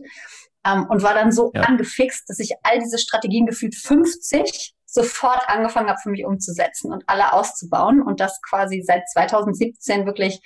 Ähm, 0.65 0.85
und 0.89 1.03
war 1.03 1.13
dann 1.13 1.31
so 1.31 1.51
ja. 1.53 1.61
angefixt, 1.61 2.29
dass 2.29 2.39
ich 2.39 2.53
all 2.63 2.79
diese 2.79 2.97
Strategien 2.97 3.45
gefühlt 3.45 3.75
50 3.75 4.73
sofort 4.85 5.41
angefangen 5.47 5.89
habe, 5.89 5.99
für 6.01 6.09
mich 6.09 6.25
umzusetzen 6.25 6.91
und 6.91 7.03
alle 7.07 7.33
auszubauen 7.33 8.01
und 8.01 8.19
das 8.19 8.41
quasi 8.41 8.81
seit 8.85 9.07
2017 9.09 10.05
wirklich 10.05 10.41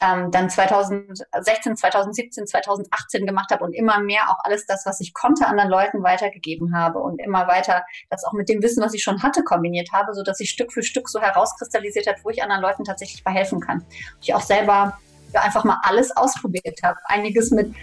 ähm, 0.00 0.30
dann 0.30 0.50
2016, 0.50 1.76
2017, 1.76 2.46
2018 2.46 3.26
gemacht 3.26 3.50
habe 3.50 3.64
und 3.64 3.72
immer 3.72 4.00
mehr 4.00 4.30
auch 4.30 4.38
alles 4.44 4.66
das, 4.66 4.84
was 4.86 5.00
ich 5.00 5.14
konnte, 5.14 5.46
anderen 5.46 5.70
Leuten 5.70 6.02
weitergegeben 6.02 6.76
habe 6.76 6.98
und 6.98 7.20
immer 7.20 7.46
weiter 7.46 7.84
das 8.10 8.24
auch 8.24 8.32
mit 8.32 8.48
dem 8.48 8.62
Wissen, 8.62 8.82
was 8.82 8.94
ich 8.94 9.02
schon 9.02 9.22
hatte, 9.22 9.42
kombiniert 9.42 9.90
habe, 9.92 10.14
so 10.14 10.22
dass 10.22 10.40
ich 10.40 10.50
Stück 10.50 10.72
für 10.72 10.82
Stück 10.82 11.08
so 11.08 11.20
herauskristallisiert 11.20 12.06
hat, 12.06 12.16
wo 12.24 12.30
ich 12.30 12.42
anderen 12.42 12.62
Leuten 12.62 12.84
tatsächlich 12.84 13.22
verhelfen 13.22 13.60
kann. 13.60 13.78
Und 13.80 14.22
ich 14.22 14.34
auch 14.34 14.40
selber 14.40 14.98
ja, 15.32 15.42
einfach 15.42 15.64
mal 15.64 15.80
alles 15.82 16.16
ausprobiert 16.16 16.80
habe. 16.82 16.98
Einiges 17.04 17.50
mit 17.50 17.74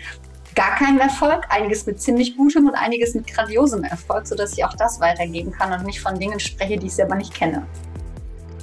gar 0.56 0.76
keinem 0.76 1.00
Erfolg, 1.00 1.46
einiges 1.50 1.86
mit 1.86 2.02
ziemlich 2.02 2.36
gutem 2.36 2.68
und 2.68 2.76
einiges 2.76 3.14
mit 3.14 3.28
grandiosem 3.28 3.84
Erfolg, 3.84 4.28
sodass 4.28 4.54
ich 4.54 4.66
auch 4.66 4.74
das 4.74 5.00
weitergeben 5.00 5.52
kann 5.52 5.72
und 5.72 5.86
nicht 5.86 6.02
von 6.02 6.20
Dingen 6.20 6.40
spreche, 6.40 6.78
die 6.78 6.88
ich 6.88 6.96
selber 6.96 7.16
nicht 7.16 7.34
kenne. 7.34 7.66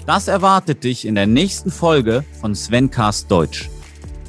Das 0.09 0.27
erwartet 0.27 0.85
dich 0.85 1.05
in 1.05 1.17
der 1.17 1.27
nächsten 1.27 1.71
Folge 1.71 2.25
von 2.41 2.55
Svencast 2.55 3.31
Deutsch. 3.31 3.69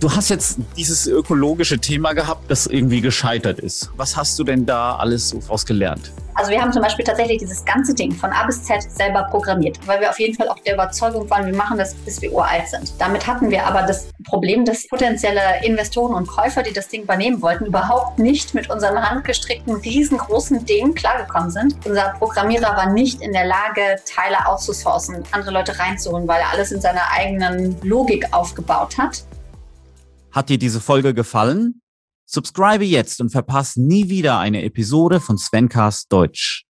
Du 0.02 0.12
hast 0.12 0.28
jetzt 0.28 0.58
dieses 0.76 1.08
ökologische 1.08 1.80
Thema 1.80 2.12
gehabt, 2.12 2.52
das 2.52 2.68
irgendwie 2.68 3.00
gescheitert 3.00 3.60
ist. 3.60 3.90
Was 3.96 4.18
hast 4.18 4.38
du 4.38 4.44
denn 4.44 4.66
da 4.66 4.98
alles 4.98 5.30
so 5.30 5.40
gelernt? 5.66 6.12
Also 6.40 6.52
wir 6.52 6.62
haben 6.62 6.72
zum 6.72 6.82
Beispiel 6.82 7.04
tatsächlich 7.04 7.40
dieses 7.40 7.66
ganze 7.66 7.94
Ding 7.94 8.14
von 8.14 8.32
A 8.32 8.46
bis 8.46 8.64
Z 8.64 8.82
selber 8.90 9.24
programmiert, 9.24 9.78
weil 9.86 10.00
wir 10.00 10.10
auf 10.10 10.18
jeden 10.22 10.36
Fall 10.36 10.48
auch 10.48 10.60
der 10.60 10.76
Überzeugung 10.76 11.30
waren, 11.30 11.46
wir 11.46 11.54
machen 11.54 11.78
das, 11.78 11.94
bis 11.94 12.22
wir 12.22 12.32
uralt 12.32 12.66
sind. 12.70 12.94
Damit 12.98 13.28
hatten 13.28 13.52
wir 13.52 13.68
aber 13.68 13.82
das 13.82 14.08
Problem, 14.24 14.64
dass 14.64 14.88
potenzielle 14.88 15.42
Investoren 15.66 16.14
und 16.14 16.30
Käufer, 16.30 16.64
die 16.64 16.72
das 16.72 16.88
Ding 16.88 17.04
übernehmen 17.04 17.42
wollten, 17.42 17.66
überhaupt 17.66 18.20
nicht 18.20 18.54
mit 18.54 18.70
unserem 18.70 19.02
handgestrickten, 19.02 19.76
riesengroßen 19.76 20.66
Ding 20.66 20.96
klargekommen 20.96 21.52
sind. 21.52 21.76
Unser 21.86 22.14
Programmierer 22.18 22.74
war 22.78 22.94
nicht 22.94 23.22
in 23.22 23.34
der 23.34 23.46
Lage, 23.46 23.98
Teile 24.06 24.38
outzusourcen, 24.48 25.22
andere 25.32 25.52
Leute 25.52 25.78
reinzuholen, 25.78 26.26
weil 26.26 26.40
er 26.40 26.52
alles 26.54 26.72
in 26.72 26.80
seiner 26.80 27.12
eigenen 27.12 27.76
Logik 27.82 28.26
aufgebaut 28.32 28.98
hat. 28.98 29.26
Hat 30.32 30.48
dir 30.48 30.58
diese 30.58 30.80
Folge 30.80 31.14
gefallen? 31.14 31.82
Subscribe 32.32 32.86
jetzt 32.86 33.22
und 33.22 33.32
verpasse 33.32 33.82
nie 33.82 34.08
wieder 34.10 34.38
eine 34.38 34.62
Episode 34.62 35.20
von 35.20 35.40
Svencast 35.40 36.14
Deutsch. 36.14 36.69